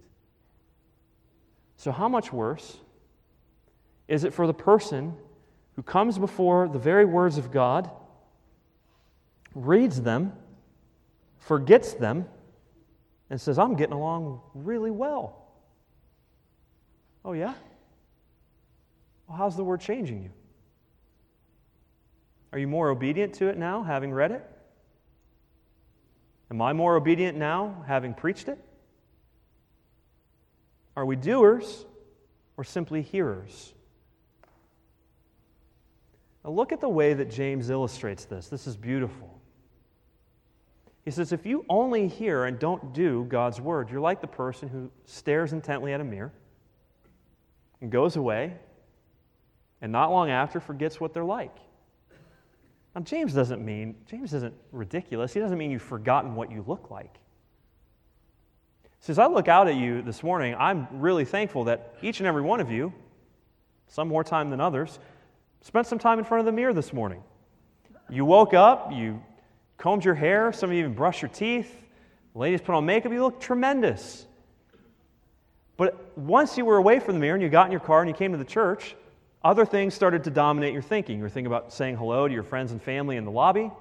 So, 1.76 1.92
how 1.92 2.10
much 2.10 2.34
worse 2.34 2.78
is 4.08 4.24
it 4.24 4.34
for 4.34 4.48
the 4.48 4.54
person 4.54 5.14
who 5.76 5.84
comes 5.84 6.18
before 6.18 6.68
the 6.68 6.80
very 6.80 7.06
words 7.06 7.38
of 7.38 7.52
God, 7.52 7.90
reads 9.54 10.02
them, 10.02 10.34
forgets 11.38 11.94
them, 11.94 12.26
and 13.30 13.40
says, 13.40 13.60
I'm 13.60 13.76
getting 13.76 13.94
along 13.94 14.42
really 14.54 14.92
well? 14.92 15.46
Oh, 17.24 17.34
yeah? 17.34 17.54
Well, 19.28 19.38
how's 19.38 19.56
the 19.56 19.64
word 19.64 19.82
changing 19.82 20.24
you? 20.24 20.32
Are 22.54 22.60
you 22.60 22.68
more 22.68 22.90
obedient 22.90 23.34
to 23.36 23.48
it 23.48 23.58
now, 23.58 23.84
having 23.84 24.12
read 24.12 24.32
it? 24.32 24.57
Am 26.50 26.62
I 26.62 26.74
more 26.74 26.96
obedient 26.96 27.38
now, 27.38 27.84
having 27.88 28.14
preached 28.14 28.48
it? 28.48 28.58
Are 30.96 31.06
we 31.06 31.16
doers 31.16 31.86
or 32.56 32.64
simply 32.64 33.02
hearers? 33.02 33.74
Now, 36.44 36.52
look 36.52 36.72
at 36.72 36.80
the 36.80 36.90
way 36.90 37.14
that 37.14 37.30
James 37.30 37.70
illustrates 37.70 38.26
this. 38.26 38.48
This 38.48 38.66
is 38.66 38.78
beautiful. 38.78 39.40
He 41.04 41.12
says, 41.12 41.32
If 41.32 41.46
you 41.46 41.66
only 41.70 42.08
hear 42.08 42.46
and 42.46 42.58
don't 42.58 42.94
do 42.94 43.26
God's 43.26 43.62
word, 43.62 43.90
you're 43.90 44.02
like 44.02 44.22
the 44.22 44.28
person 44.28 44.70
who 44.70 44.90
stares 45.06 45.54
intently 45.54 45.94
at 45.94 46.02
a 46.02 46.04
mirror 46.04 46.34
and 47.82 47.92
goes 47.92 48.16
away, 48.16 48.56
and 49.82 49.92
not 49.92 50.12
long 50.12 50.30
after 50.30 50.60
forgets 50.60 51.00
what 51.00 51.14
they're 51.14 51.24
like. 51.24 51.56
Now, 52.98 53.04
James 53.04 53.32
doesn't 53.32 53.64
mean, 53.64 53.94
James 54.08 54.34
isn't 54.34 54.56
ridiculous. 54.72 55.32
He 55.32 55.40
doesn't 55.40 55.60
mean 55.60 55.70
you've 55.70 55.84
forgotten 55.84 56.34
what 56.34 56.52
you 56.52 56.64
look 56.66 56.90
like. 56.90 57.14
So, 59.02 59.12
as 59.12 59.20
I 59.20 59.28
look 59.28 59.48
out 59.48 59.68
at 59.68 59.76
you 59.76 60.02
this 60.02 60.24
morning, 60.24 60.56
I'm 60.58 60.88
really 60.92 61.24
thankful 61.24 61.66
that 61.66 61.94
each 62.02 62.22
and 62.22 62.26
every 62.26 62.42
one 62.42 62.60
of 62.60 62.72
you, 62.72 62.92
some 63.88 64.08
more 64.08 64.24
time 64.24 64.50
than 64.50 64.60
others, 64.60 64.98
spent 65.62 65.86
some 65.86 66.00
time 66.00 66.18
in 66.18 66.26
front 66.26 66.40
of 66.40 66.48
the 66.48 66.52
mirror 66.52 66.74
this 66.74 66.92
morning. 66.92 67.22
You 68.10 68.26
woke 68.26 68.56
up, 68.56 68.92
you 68.92 69.22
combed 69.78 70.04
your 70.04 70.16
hair, 70.16 70.52
some 70.52 70.72
of 70.72 70.74
you 70.74 70.80
even 70.80 70.96
brushed 70.96 71.22
your 71.22 71.30
teeth. 71.30 71.72
Ladies 72.34 72.62
put 72.62 72.74
on 72.74 72.88
makeup, 72.88 73.12
you 73.12 73.22
look 73.22 73.40
tremendous. 73.40 74.26
But 75.78 76.18
once 76.18 76.58
you 76.58 76.66
were 76.66 76.78
away 76.78 77.00
from 77.00 77.14
the 77.14 77.20
mirror 77.20 77.36
and 77.36 77.44
you 77.44 77.50
got 77.50 77.68
in 77.68 77.72
your 77.72 77.80
car 77.80 78.02
and 78.02 78.10
you 78.10 78.16
came 78.16 78.32
to 78.32 78.40
the 78.40 78.44
church, 78.44 78.96
other 79.48 79.66
things 79.66 79.94
started 79.94 80.26
to 80.26 80.30
dominate 80.30 80.74
your 80.74 80.82
thinking. 80.82 81.20
You 81.20 81.24
were 81.24 81.30
thinking 81.30 81.48
about 81.48 81.72
saying 81.72 81.96
hello 81.96 82.28
to 82.28 82.34
your 82.34 82.44
friends 82.44 82.74
and 82.74 82.82
family 82.82 83.16
in 83.16 83.24
the 83.24 83.32
lobby, 83.32 83.72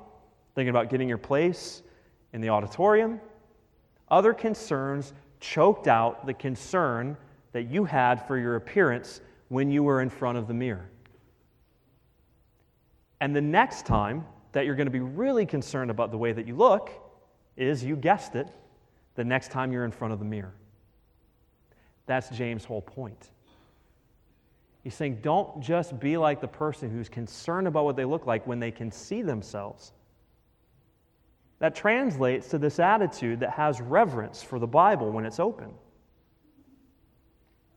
thinking 0.55 0.69
about 0.69 0.91
getting 0.91 1.09
your 1.09 1.19
place 1.19 1.83
in 2.33 2.41
the 2.41 2.51
auditorium. 2.51 3.21
Other 4.09 4.33
concerns 4.33 5.13
choked 5.41 5.89
out 5.89 6.25
the 6.25 6.35
concern 6.35 7.17
that 7.51 7.65
you 7.65 7.85
had 7.85 8.25
for 8.29 8.39
your 8.39 8.55
appearance 8.55 9.21
when 9.49 9.69
you 9.69 9.83
were 9.83 10.01
in 10.03 10.09
front 10.09 10.39
of 10.39 10.47
the 10.47 10.55
mirror. 10.55 10.89
And 13.21 13.35
the 13.35 13.41
next 13.41 13.87
time 13.87 14.25
that 14.53 14.67
you're 14.67 14.77
going 14.77 14.87
to 14.87 14.93
be 14.93 15.01
really 15.01 15.47
concerned 15.47 15.91
about 15.91 16.13
the 16.13 16.19
way 16.19 16.31
that 16.31 16.47
you 16.47 16.55
look 16.55 16.93
is, 17.57 17.83
you 17.83 17.97
guessed 17.97 18.37
it, 18.37 18.47
the 19.17 19.25
next 19.25 19.51
time 19.51 19.73
you're 19.73 19.85
in 19.85 19.91
front 19.91 20.13
of 20.13 20.21
the 20.21 20.25
mirror. 20.25 20.55
That's 22.07 22.29
James' 22.29 22.65
whole 22.65 22.83
point. 22.83 23.33
He's 24.87 24.95
saying, 24.95 25.19
don't 25.21 25.61
just 25.61 25.99
be 25.99 26.17
like 26.17 26.41
the 26.41 26.47
person 26.47 26.91
who's 26.91 27.09
concerned 27.09 27.67
about 27.67 27.87
what 27.87 27.97
they 27.97 28.05
look 28.05 28.25
like 28.25 28.47
when 28.47 28.61
they 28.61 28.71
can 28.71 28.93
see 28.93 29.21
themselves. 29.21 29.91
that 31.59 31.75
translates 31.75 32.47
to 32.51 32.59
this 32.59 32.79
attitude 32.79 33.41
that 33.41 33.51
has 33.51 33.81
reverence 33.81 34.45
for 34.45 34.61
the 34.61 34.67
Bible 34.69 35.11
when 35.11 35.27
it's 35.27 35.41
open. 35.41 35.75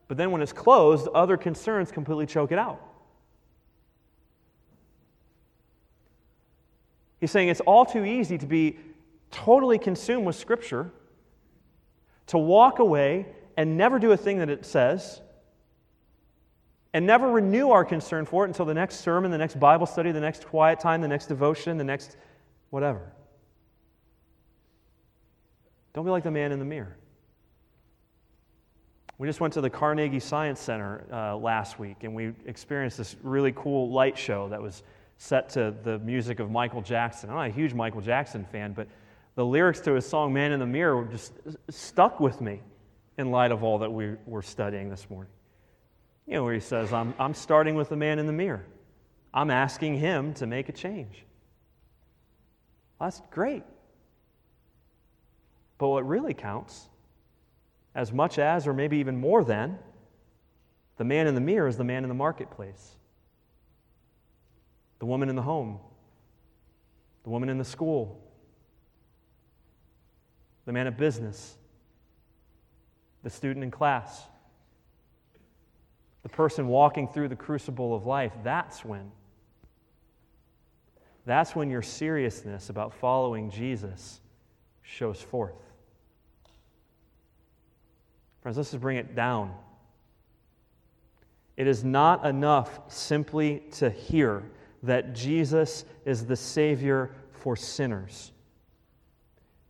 But 0.08 0.17
then 0.17 0.30
when 0.30 0.43
it's 0.43 0.54
closed, 0.54 1.08
other 1.08 1.36
concerns 1.36 1.91
completely 1.91 2.28
choke 2.28 2.52
it 2.52 2.60
out. 2.60 2.80
He's 7.19 7.32
saying 7.32 7.50
it's 7.50 7.60
all 7.62 7.88
too 7.88 8.06
easy 8.06 8.38
to 8.38 8.45
be 8.45 8.78
totally 9.32 9.80
consumed 9.80 10.28
with 10.28 10.36
Scripture, 10.36 10.91
to 12.28 12.38
walk 12.38 12.78
away 12.78 13.26
and 13.58 13.78
never 13.78 13.98
do 13.98 14.12
a 14.12 14.17
thing 14.17 14.38
that 14.38 14.50
it 14.52 14.63
says, 14.63 15.22
and 16.93 17.06
never 17.06 17.30
renew 17.30 17.69
our 17.69 17.86
concern 17.86 18.25
for 18.25 18.45
it 18.45 18.47
until 18.47 18.65
the 18.65 18.73
next 18.73 19.02
sermon, 19.02 19.32
the 19.32 19.38
next 19.38 19.60
Bible 19.60 19.86
study, 19.86 20.12
the 20.12 20.19
next 20.19 20.47
quiet 20.47 20.80
time, 20.80 21.02
the 21.02 21.08
next 21.08 21.28
devotion, 21.28 21.78
the 21.78 21.84
next 21.84 22.17
whatever. 22.69 23.13
Don't 25.93 26.06
be 26.06 26.12
like 26.12 26.23
the 26.23 26.32
man 26.32 26.52
in 26.52 26.60
the 26.60 26.65
mirror. 26.65 26.97
We 29.17 29.28
just 29.28 29.41
went 29.41 29.54
to 29.56 29.62
the 29.62 29.69
Carnegie 29.69 30.19
Science 30.19 30.62
Center 30.62 31.06
uh, 31.12 31.36
last 31.36 31.78
week 31.78 32.04
and 32.04 32.15
we 32.15 32.34
experienced 32.45 32.97
this 32.97 33.15
really 33.21 33.52
cool 33.52 33.91
light 33.91 34.17
show 34.17 34.47
that 34.49 34.62
was 34.62 34.82
set 35.17 35.49
to 35.49 35.75
the 35.84 35.99
music 35.99 36.39
of 36.39 36.49
Michael 36.49 36.82
Jackson. 36.82 37.30
I'm 37.30 37.36
not 37.36 37.47
a 37.47 37.52
huge 37.52 37.73
Michael 37.73 37.99
Jackson 37.99 38.45
fan, 38.45 38.71
but 38.71 38.88
the 39.36 39.45
lyrics 39.45 39.82
to 39.82 39.93
his 39.93 40.08
song 40.08 40.32
Man 40.32 40.54
in 40.54 40.60
the 40.60 40.65
Mirror 40.65 41.10
just 41.12 41.34
stuck 41.69 42.21
with 42.21 42.39
me 42.39 42.62
in 43.17 43.30
light 43.30 43.52
of 43.52 43.62
all 43.62 43.80
that 43.80 43.91
we 43.91 44.15
were 44.25 44.41
studying 44.41 44.89
this 44.89 45.10
morning. 45.10 45.32
You 46.30 46.36
know, 46.36 46.44
where 46.44 46.54
he 46.54 46.60
says, 46.60 46.94
I'm, 46.94 47.15
I'm 47.18 47.34
starting 47.34 47.74
with 47.74 47.89
the 47.89 47.96
man 47.96 48.20
in 48.20 48.28
the 48.28 48.34
mirror. 48.34 48.63
I'm 49.34 49.50
asking 49.50 49.98
him 49.98 50.36
to 50.36 50.46
make 50.46 50.70
a 50.70 50.72
change. 50.72 51.26
That's 53.00 53.20
great. 53.32 53.63
But 55.80 55.88
what 55.88 56.08
really 56.08 56.36
counts, 56.36 56.88
as 57.96 58.13
much 58.13 58.38
as, 58.38 58.68
or 58.68 58.74
maybe 58.74 58.98
even 58.98 59.20
more 59.20 59.44
than, 59.44 59.80
the 60.98 61.04
man 61.04 61.26
in 61.26 61.34
the 61.34 61.42
mirror 61.42 61.68
is 61.68 61.78
the 61.78 61.84
man 61.84 62.04
in 62.04 62.10
the 62.10 62.15
marketplace, 62.15 62.96
the 65.00 65.08
woman 65.08 65.30
in 65.30 65.36
the 65.36 65.42
home, 65.42 65.80
the 67.24 67.32
woman 67.32 67.50
in 67.50 67.58
the 67.58 67.65
school, 67.65 68.22
the 70.65 70.74
man 70.74 70.86
at 70.86 70.96
business, 70.96 71.56
the 73.24 73.32
student 73.32 73.63
in 73.63 73.72
class, 73.72 74.22
the 76.23 76.29
person 76.29 76.67
walking 76.67 77.08
through 77.08 77.29
the 77.29 77.36
crucible 77.36 77.95
of 77.95 78.05
life. 78.05 78.34
That's 78.43 78.84
when. 78.84 79.12
That's 81.25 81.55
when 81.55 81.69
your 81.69 81.82
seriousness 81.82 82.69
about 82.69 82.93
following 82.93 83.51
Jesus 83.51 84.19
shows 84.82 85.21
forth. 85.21 85.55
Friends, 88.41 88.58
let's 88.58 88.71
just 88.71 88.82
bring 88.82 88.97
it 88.97 89.15
down. 89.15 89.53
It 91.58 91.67
is 91.67 91.84
not 91.84 92.25
enough 92.25 92.79
simply 92.88 93.63
to 93.73 93.89
hear 93.89 94.43
that 94.84 95.13
Jesus 95.13 95.84
is 96.05 96.25
the 96.25 96.36
Savior 96.36 97.12
for 97.32 97.55
sinners. 97.55 98.32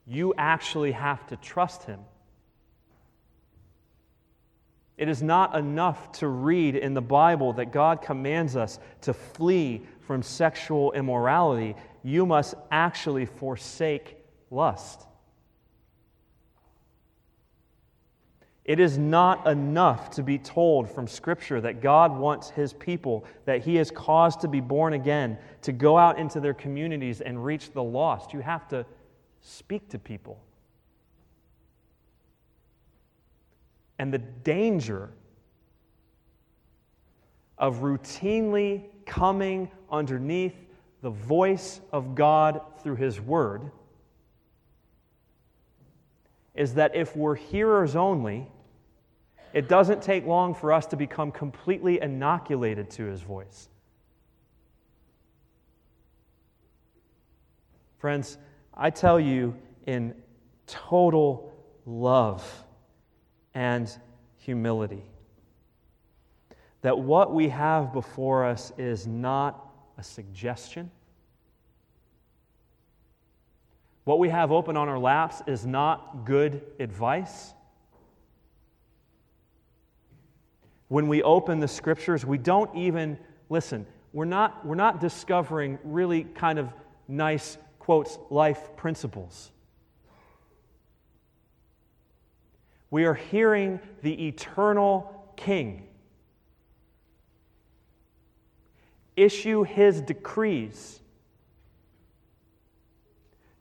You 0.05 0.33
actually 0.38 0.91
have 0.91 1.25
to 1.27 1.35
trust 1.38 1.83
Him. 1.83 1.99
It 4.99 5.07
is 5.07 5.23
not 5.23 5.55
enough 5.55 6.12
to 6.13 6.27
read 6.27 6.75
in 6.75 6.93
the 6.93 7.01
Bible 7.01 7.53
that 7.53 7.71
God 7.71 8.01
commands 8.01 8.57
us 8.57 8.79
to 9.01 9.13
flee 9.13 9.81
from 10.01 10.21
sexual 10.21 10.91
immorality. 10.91 11.77
You 12.03 12.25
must 12.25 12.55
actually 12.69 13.25
forsake 13.25 14.17
lust. 14.51 15.07
It 18.65 18.81
is 18.81 18.97
not 18.97 19.47
enough 19.47 20.09
to 20.12 20.21
be 20.21 20.38
told 20.38 20.91
from 20.91 21.07
Scripture 21.07 21.62
that 21.62 21.81
God 21.81 22.17
wants 22.17 22.49
His 22.49 22.73
people, 22.73 23.23
that 23.45 23.63
He 23.63 23.77
has 23.77 23.89
caused 23.91 24.41
to 24.41 24.49
be 24.49 24.59
born 24.59 24.91
again, 24.91 25.38
to 25.62 25.71
go 25.71 25.97
out 25.97 26.19
into 26.19 26.41
their 26.41 26.53
communities 26.53 27.21
and 27.21 27.43
reach 27.43 27.71
the 27.71 27.81
lost. 27.81 28.33
You 28.33 28.41
have 28.41 28.67
to 28.67 28.85
speak 29.39 29.88
to 29.91 29.97
people. 29.97 30.43
And 33.99 34.12
the 34.12 34.17
danger 34.17 35.12
of 37.57 37.77
routinely 37.81 38.85
coming 39.05 39.69
underneath 39.91 40.55
the 41.01 41.09
voice 41.12 41.81
of 41.91 42.15
God 42.15 42.62
through 42.81 42.95
His 42.95 43.21
Word 43.21 43.69
is 46.55 46.73
that 46.73 46.95
if 46.95 47.15
we're 47.15 47.35
hearers 47.35 47.95
only, 47.95 48.45
it 49.53 49.69
doesn't 49.69 50.01
take 50.01 50.25
long 50.25 50.53
for 50.53 50.73
us 50.73 50.85
to 50.88 50.97
become 50.97 51.31
completely 51.31 52.01
inoculated 52.01 52.89
to 52.91 53.05
his 53.05 53.21
voice. 53.21 53.69
Friends, 57.97 58.38
I 58.73 58.89
tell 58.89 59.19
you 59.19 59.55
in 59.85 60.13
total 60.67 61.53
love 61.85 62.65
and 63.53 63.89
humility 64.38 65.03
that 66.81 66.97
what 66.97 67.33
we 67.33 67.49
have 67.49 67.91
before 67.91 68.45
us 68.45 68.71
is 68.77 69.05
not 69.05 69.69
a 69.97 70.03
suggestion. 70.03 70.89
What 74.05 74.19
we 74.19 74.29
have 74.29 74.51
open 74.51 74.77
on 74.77 74.88
our 74.88 74.97
laps 74.97 75.41
is 75.45 75.65
not 75.65 76.25
good 76.25 76.62
advice. 76.79 77.53
When 80.88 81.07
we 81.07 81.21
open 81.21 81.59
the 81.59 81.67
scriptures, 81.67 82.25
we 82.25 82.38
don't 82.38 82.73
even, 82.75 83.17
listen, 83.49 83.85
we're 84.13 84.25
not, 84.25 84.65
we're 84.65 84.75
not 84.75 84.99
discovering 84.99 85.77
really 85.83 86.23
kind 86.23 86.57
of 86.57 86.73
nice, 87.07 87.57
quotes, 87.77 88.17
life 88.29 88.75
principles. 88.75 89.51
We 92.91 93.06
are 93.06 93.13
hearing 93.13 93.80
the 94.02 94.28
eternal 94.28 95.32
King 95.36 95.89
issue 99.19 99.63
his 99.63 100.02
decrees 100.02 101.02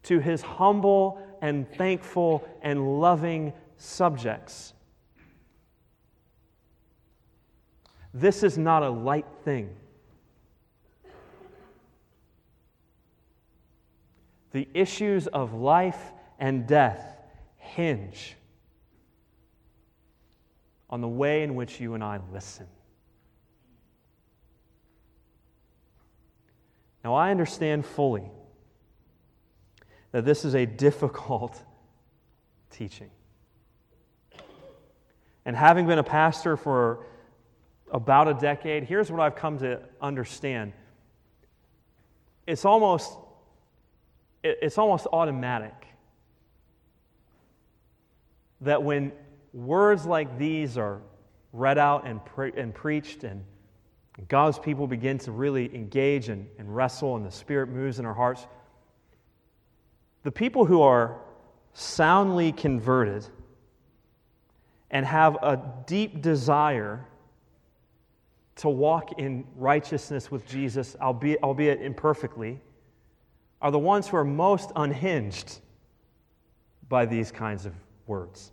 to 0.04 0.20
his 0.20 0.40
humble 0.40 1.20
and 1.42 1.68
thankful 1.74 2.46
and 2.62 3.00
loving 3.00 3.52
subjects. 3.76 4.72
This 8.14 8.42
is 8.42 8.56
not 8.56 8.82
a 8.82 8.88
light 8.88 9.26
thing. 9.44 9.74
The 14.52 14.68
issues 14.72 15.26
of 15.26 15.52
life 15.52 16.12
and 16.38 16.66
death 16.66 17.18
hinge 17.56 18.37
on 20.90 21.00
the 21.00 21.08
way 21.08 21.42
in 21.42 21.54
which 21.54 21.80
you 21.80 21.94
and 21.94 22.02
I 22.02 22.20
listen. 22.32 22.66
Now, 27.04 27.14
I 27.14 27.30
understand 27.30 27.86
fully 27.86 28.30
that 30.12 30.24
this 30.24 30.44
is 30.44 30.54
a 30.54 30.66
difficult 30.66 31.62
teaching. 32.70 33.10
And 35.44 35.56
having 35.56 35.86
been 35.86 35.98
a 35.98 36.04
pastor 36.04 36.56
for 36.56 37.06
about 37.90 38.28
a 38.28 38.34
decade, 38.34 38.84
here's 38.84 39.10
what 39.10 39.20
I've 39.20 39.36
come 39.36 39.58
to 39.60 39.80
understand. 40.00 40.72
It's 42.46 42.64
almost, 42.64 43.16
it's 44.42 44.76
almost 44.76 45.06
automatic 45.12 45.86
that 48.60 48.82
when 48.82 49.12
words 49.52 50.06
like 50.06 50.38
these 50.38 50.76
are 50.76 51.00
read 51.52 51.78
out 51.78 52.06
and, 52.06 52.24
pre- 52.24 52.52
and 52.56 52.74
preached, 52.74 53.24
and 53.24 53.44
God's 54.28 54.58
people 54.58 54.86
begin 54.86 55.18
to 55.18 55.32
really 55.32 55.74
engage 55.74 56.28
and, 56.28 56.46
and 56.58 56.74
wrestle, 56.74 57.16
and 57.16 57.24
the 57.24 57.30
Spirit 57.30 57.68
moves 57.68 57.98
in 57.98 58.06
our 58.06 58.14
hearts, 58.14 58.46
the 60.22 60.32
people 60.32 60.64
who 60.64 60.82
are 60.82 61.20
soundly 61.72 62.52
converted 62.52 63.26
and 64.90 65.06
have 65.06 65.36
a 65.36 65.62
deep 65.86 66.20
desire 66.22 67.06
to 68.56 68.68
walk 68.68 69.18
in 69.18 69.44
righteousness 69.56 70.30
with 70.30 70.46
Jesus, 70.46 70.96
albeit, 71.00 71.42
albeit 71.42 71.80
imperfectly, 71.80 72.60
are 73.62 73.70
the 73.70 73.78
ones 73.78 74.08
who 74.08 74.16
are 74.16 74.24
most 74.24 74.72
unhinged 74.74 75.60
by 76.88 77.06
these 77.06 77.30
kinds 77.30 77.66
of 77.66 77.74
words. 78.06 78.52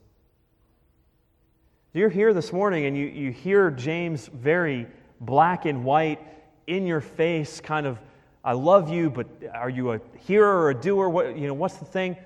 You're 1.96 2.10
here 2.10 2.34
this 2.34 2.52
morning 2.52 2.88
and 2.88 2.98
you, 2.98 3.06
you 3.06 3.32
hear 3.32 3.72
James 3.72 4.28
very 4.28 4.86
black 5.22 5.64
and 5.64 5.86
white, 5.86 6.20
in 6.68 6.86
your 6.86 7.00
face 7.00 7.62
kind 7.62 7.88
of 7.88 8.02
I 8.44 8.52
love 8.52 8.90
you, 8.90 9.10
but 9.10 9.28
are 9.54 9.70
you 9.70 9.94
a 9.94 10.02
hearer 10.20 10.64
or 10.64 10.72
a 10.72 10.76
doer? 10.76 11.08
What, 11.08 11.38
you 11.38 11.48
know, 11.48 11.54
what's 11.54 11.78
the 11.78 11.86
thing? 11.86 12.18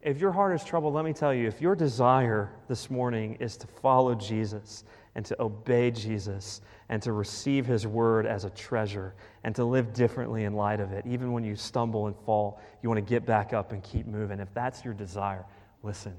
If 0.00 0.18
your 0.18 0.32
heart 0.32 0.54
is 0.54 0.64
troubled, 0.64 0.94
let 0.94 1.04
me 1.04 1.12
tell 1.12 1.34
you, 1.34 1.46
if 1.46 1.60
your 1.60 1.76
desire 1.76 2.52
this 2.68 2.88
morning 2.88 3.36
is 3.38 3.58
to 3.58 3.66
follow 3.66 4.14
Jesus 4.14 4.84
and 5.14 5.26
to 5.26 5.42
obey 5.42 5.90
Jesus 5.90 6.62
and 6.88 7.02
to 7.02 7.12
receive 7.12 7.66
his 7.66 7.86
word 7.86 8.24
as 8.24 8.46
a 8.46 8.50
treasure 8.50 9.12
and 9.44 9.54
to 9.56 9.64
live 9.66 9.92
differently 9.92 10.44
in 10.44 10.54
light 10.54 10.80
of 10.80 10.90
it, 10.90 11.04
even 11.06 11.32
when 11.32 11.44
you 11.44 11.54
stumble 11.54 12.06
and 12.06 12.16
fall, 12.24 12.62
you 12.82 12.88
want 12.88 12.96
to 12.96 13.02
get 13.02 13.26
back 13.26 13.52
up 13.52 13.72
and 13.72 13.82
keep 13.82 14.06
moving. 14.06 14.40
If 14.40 14.54
that's 14.54 14.86
your 14.86 14.94
desire, 14.94 15.44
listen. 15.82 16.14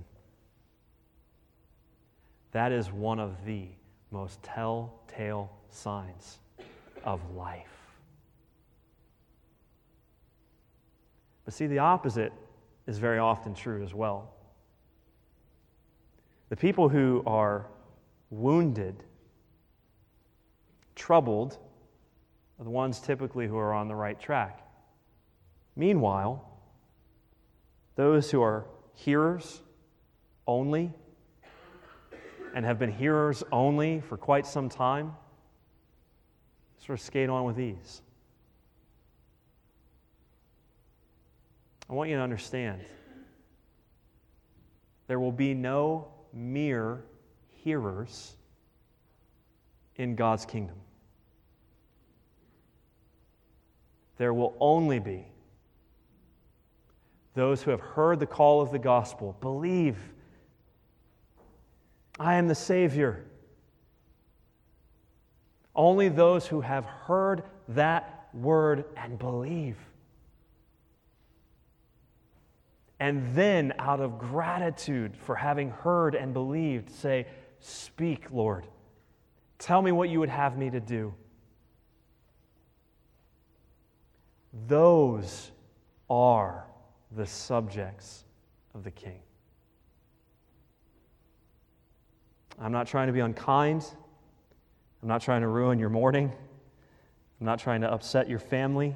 That 2.53 2.71
is 2.71 2.91
one 2.91 3.19
of 3.19 3.45
the 3.45 3.67
most 4.11 4.41
telltale 4.43 5.51
signs 5.69 6.39
of 7.03 7.19
life. 7.35 7.67
But 11.45 11.53
see, 11.53 11.67
the 11.67 11.79
opposite 11.79 12.31
is 12.87 12.99
very 12.99 13.17
often 13.17 13.53
true 13.53 13.83
as 13.83 13.93
well. 13.93 14.33
The 16.49 16.55
people 16.55 16.89
who 16.89 17.23
are 17.25 17.65
wounded, 18.29 19.03
troubled, 20.95 21.57
are 22.59 22.63
the 22.63 22.69
ones 22.69 22.99
typically 22.99 23.47
who 23.47 23.57
are 23.57 23.73
on 23.73 23.87
the 23.87 23.95
right 23.95 24.19
track. 24.19 24.61
Meanwhile, 25.75 26.47
those 27.95 28.29
who 28.29 28.43
are 28.43 28.65
hearers 28.93 29.61
only 30.45 30.93
and 32.53 32.65
have 32.65 32.79
been 32.79 32.91
hearers 32.91 33.43
only 33.51 34.01
for 34.01 34.17
quite 34.17 34.45
some 34.45 34.69
time 34.69 35.13
sort 36.77 36.99
of 36.99 37.05
skate 37.05 37.29
on 37.29 37.45
with 37.45 37.59
ease. 37.59 38.01
I 41.89 41.93
want 41.93 42.09
you 42.09 42.17
to 42.17 42.21
understand 42.21 42.81
there 45.07 45.19
will 45.19 45.31
be 45.31 45.53
no 45.53 46.07
mere 46.33 47.03
hearers 47.63 48.35
in 49.95 50.15
God's 50.15 50.45
kingdom. 50.45 50.75
There 54.17 54.33
will 54.33 54.55
only 54.59 54.99
be 54.99 55.25
those 57.33 57.63
who 57.63 57.71
have 57.71 57.81
heard 57.81 58.19
the 58.19 58.25
call 58.25 58.61
of 58.61 58.71
the 58.71 58.79
gospel, 58.79 59.37
believe, 59.41 59.97
I 62.19 62.35
am 62.35 62.47
the 62.47 62.55
Savior. 62.55 63.25
Only 65.75 66.09
those 66.09 66.45
who 66.47 66.61
have 66.61 66.85
heard 66.85 67.43
that 67.69 68.29
word 68.33 68.85
and 68.95 69.17
believe. 69.17 69.77
And 72.99 73.35
then, 73.35 73.73
out 73.79 73.99
of 73.99 74.17
gratitude 74.17 75.17
for 75.17 75.35
having 75.35 75.71
heard 75.71 76.15
and 76.15 76.33
believed, 76.33 76.89
say, 76.89 77.27
Speak, 77.59 78.31
Lord. 78.31 78.67
Tell 79.57 79.81
me 79.81 79.91
what 79.91 80.09
you 80.09 80.19
would 80.19 80.29
have 80.29 80.57
me 80.57 80.69
to 80.69 80.79
do. 80.79 81.13
Those 84.67 85.51
are 86.09 86.67
the 87.11 87.25
subjects 87.25 88.25
of 88.75 88.83
the 88.83 88.91
king. 88.91 89.19
I'm 92.59 92.71
not 92.71 92.87
trying 92.87 93.07
to 93.07 93.13
be 93.13 93.19
unkind. 93.19 93.85
I'm 95.01 95.07
not 95.07 95.21
trying 95.21 95.41
to 95.41 95.47
ruin 95.47 95.79
your 95.79 95.89
morning. 95.89 96.31
I'm 97.39 97.45
not 97.45 97.59
trying 97.59 97.81
to 97.81 97.91
upset 97.91 98.29
your 98.29 98.39
family. 98.39 98.95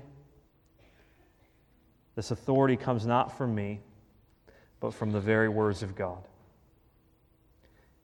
This 2.15 2.32
authority 2.32 2.78
comes 2.78 3.06
not 3.06 3.38
from 3.38 3.54
me, 3.54 3.82
but 4.80 4.93
from 4.93 5.12
the 5.12 5.20
very 5.20 5.50
words 5.50 5.84
of 5.84 5.96
God. 5.96 6.24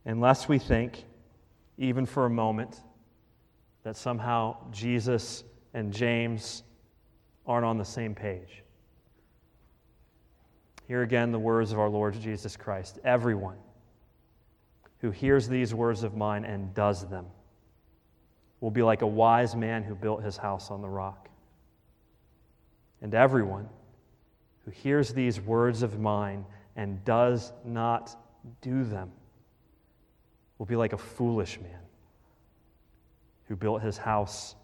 Unless 0.06 0.48
we 0.48 0.60
think, 0.60 1.06
even 1.78 2.06
for 2.06 2.26
a 2.26 2.30
moment, 2.30 2.82
that 3.84 3.96
somehow 3.96 4.58
Jesus 4.72 5.44
and 5.74 5.94
James 5.94 6.64
aren't 7.46 7.66
on 7.66 7.78
the 7.78 7.86
same 7.86 8.14
page. 8.14 8.64
Here 10.88 11.02
again, 11.02 11.32
the 11.32 11.40
words 11.40 11.72
of 11.72 11.80
our 11.80 11.90
Lord 11.90 12.20
Jesus 12.20 12.58
Christ. 12.58 13.00
Everyone 13.04 13.58
who 15.04 15.12
hears 15.12 15.50
these 15.50 15.76
words 15.76 16.04
of 16.04 16.16
mine 16.16 16.46
and 16.46 16.74
does 16.74 17.06
them 17.10 17.26
will 18.62 18.72
be 18.72 18.82
like 18.82 19.02
a 19.02 19.08
wise 19.08 19.54
man 19.54 19.84
who 19.84 19.94
built 19.94 20.24
his 20.24 20.38
house 20.38 20.72
on 20.72 20.82
the 20.82 20.88
rock. 20.88 21.28
And 23.02 23.14
everyone 23.14 23.68
who 24.64 24.72
hears 24.72 25.14
these 25.14 25.42
words 25.42 25.84
of 25.84 26.00
mine 26.00 26.46
and 26.78 27.04
does 27.04 27.52
not 27.66 28.16
do 28.62 28.86
them 28.86 29.12
will 30.58 30.68
be 30.68 30.78
like 30.78 30.94
a 30.94 30.98
foolish 30.98 31.60
man 31.60 31.82
who 33.50 33.58
built 33.58 33.82
his 33.82 33.98
house 33.98 34.56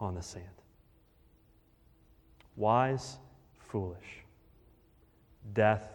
on 0.00 0.14
the 0.14 0.22
sand. 0.22 0.46
Wise, 2.56 3.18
foolish. 3.68 4.24
Death, 5.52 5.92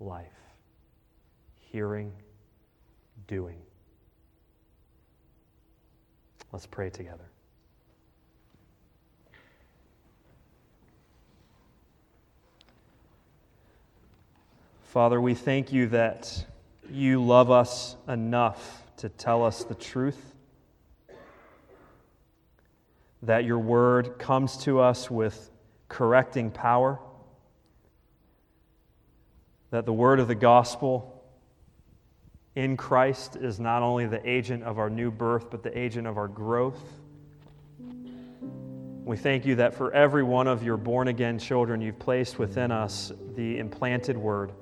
life. 0.00 0.26
Hearing, 1.60 2.12
doing. 3.32 3.56
Let's 6.52 6.66
pray 6.66 6.90
together. 6.90 7.24
Father, 14.82 15.18
we 15.18 15.32
thank 15.32 15.72
you 15.72 15.86
that 15.86 16.44
you 16.90 17.24
love 17.24 17.50
us 17.50 17.96
enough 18.06 18.82
to 18.98 19.08
tell 19.08 19.42
us 19.42 19.64
the 19.64 19.76
truth, 19.76 20.34
that 23.22 23.46
your 23.46 23.60
word 23.60 24.18
comes 24.18 24.58
to 24.58 24.78
us 24.78 25.10
with 25.10 25.50
correcting 25.88 26.50
power, 26.50 26.98
that 29.70 29.86
the 29.86 29.92
word 29.94 30.20
of 30.20 30.28
the 30.28 30.34
gospel 30.34 31.21
in 32.54 32.76
Christ 32.76 33.36
is 33.36 33.58
not 33.58 33.82
only 33.82 34.06
the 34.06 34.26
agent 34.28 34.62
of 34.64 34.78
our 34.78 34.90
new 34.90 35.10
birth, 35.10 35.50
but 35.50 35.62
the 35.62 35.76
agent 35.76 36.06
of 36.06 36.18
our 36.18 36.28
growth. 36.28 36.82
We 39.04 39.16
thank 39.16 39.44
you 39.44 39.56
that 39.56 39.74
for 39.74 39.92
every 39.92 40.22
one 40.22 40.46
of 40.46 40.62
your 40.62 40.76
born 40.76 41.08
again 41.08 41.38
children, 41.38 41.80
you've 41.80 41.98
placed 41.98 42.38
within 42.38 42.70
us 42.70 43.10
the 43.34 43.58
implanted 43.58 44.16
word 44.16 44.52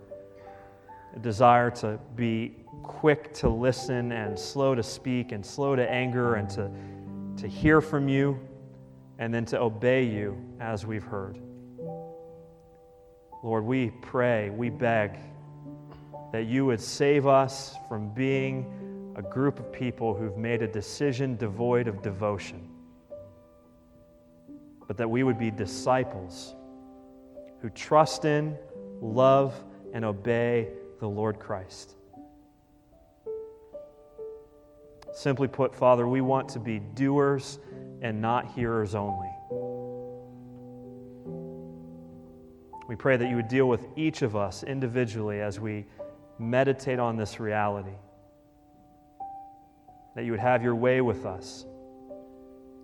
a 1.15 1.19
desire 1.19 1.71
to 1.71 1.99
be 2.15 2.55
quick 2.83 3.35
to 3.35 3.49
listen 3.49 4.13
and 4.13 4.39
slow 4.39 4.75
to 4.75 4.83
speak 4.83 5.33
and 5.33 5.45
slow 5.45 5.75
to 5.75 5.91
anger 5.91 6.37
and 6.37 6.49
to, 6.51 6.71
to 7.37 7.49
hear 7.49 7.81
from 7.81 8.09
you 8.09 8.39
and 9.19 9.35
then 9.35 9.45
to 9.45 9.61
obey 9.61 10.05
you 10.05 10.37
as 10.61 10.87
we've 10.87 11.03
heard. 11.03 11.39
Lord, 13.43 13.65
we 13.65 13.91
pray, 14.03 14.51
we 14.51 14.71
beg 14.71 15.19
that 16.33 16.47
you 16.47 16.67
would 16.67 16.81
save 16.81 17.27
us 17.27 17.75
from 17.89 18.09
being 18.11 19.15
a 19.17 19.23
group 19.23 19.59
of 19.59 19.73
people 19.73 20.15
who've 20.15 20.37
made 20.37 20.63
a 20.63 20.69
decision 20.69 21.37
devoid 21.37 21.89
of 21.89 22.03
devotion, 22.03 22.69
but 24.87 24.97
that 24.97 25.09
we 25.09 25.23
would 25.23 25.39
be 25.39 25.51
disciples 25.51 26.55
who 27.61 27.69
trust 27.71 28.25
in, 28.25 28.57
love, 29.01 29.55
and 29.93 30.05
obey 30.05 30.69
the 31.01 31.09
Lord 31.09 31.39
Christ. 31.39 31.95
Simply 35.13 35.49
put, 35.49 35.75
Father, 35.75 36.07
we 36.07 36.21
want 36.21 36.49
to 36.51 36.61
be 36.61 36.79
doers 36.79 37.59
and 38.01 38.21
not 38.21 38.47
hearers 38.53 38.95
only. 38.95 39.29
We 42.89 42.97
pray 42.97 43.17
that 43.17 43.29
you 43.29 43.37
would 43.37 43.49
deal 43.49 43.69
with 43.69 43.87
each 43.97 44.23
of 44.23 44.35
us 44.35 44.63
individually 44.63 45.41
as 45.41 45.61
we 45.61 45.87
meditate 46.41 46.99
on 46.99 47.17
this 47.17 47.39
reality. 47.39 47.95
That 50.17 50.25
you 50.25 50.33
would 50.33 50.41
have 50.41 50.63
your 50.63 50.75
way 50.75 51.01
with 51.01 51.27
us 51.27 51.65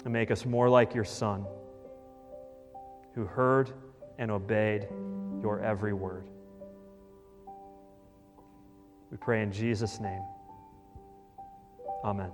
and 0.05 0.13
make 0.13 0.31
us 0.31 0.45
more 0.45 0.69
like 0.69 0.95
your 0.95 1.05
Son, 1.05 1.45
who 3.15 3.25
heard 3.25 3.73
and 4.19 4.31
obeyed 4.31 4.87
your 5.43 5.61
every 5.61 5.93
word. 5.93 6.29
We 9.11 9.17
pray 9.17 9.43
in 9.43 9.51
Jesus' 9.51 9.99
name. 9.99 10.23
Amen. 12.05 12.31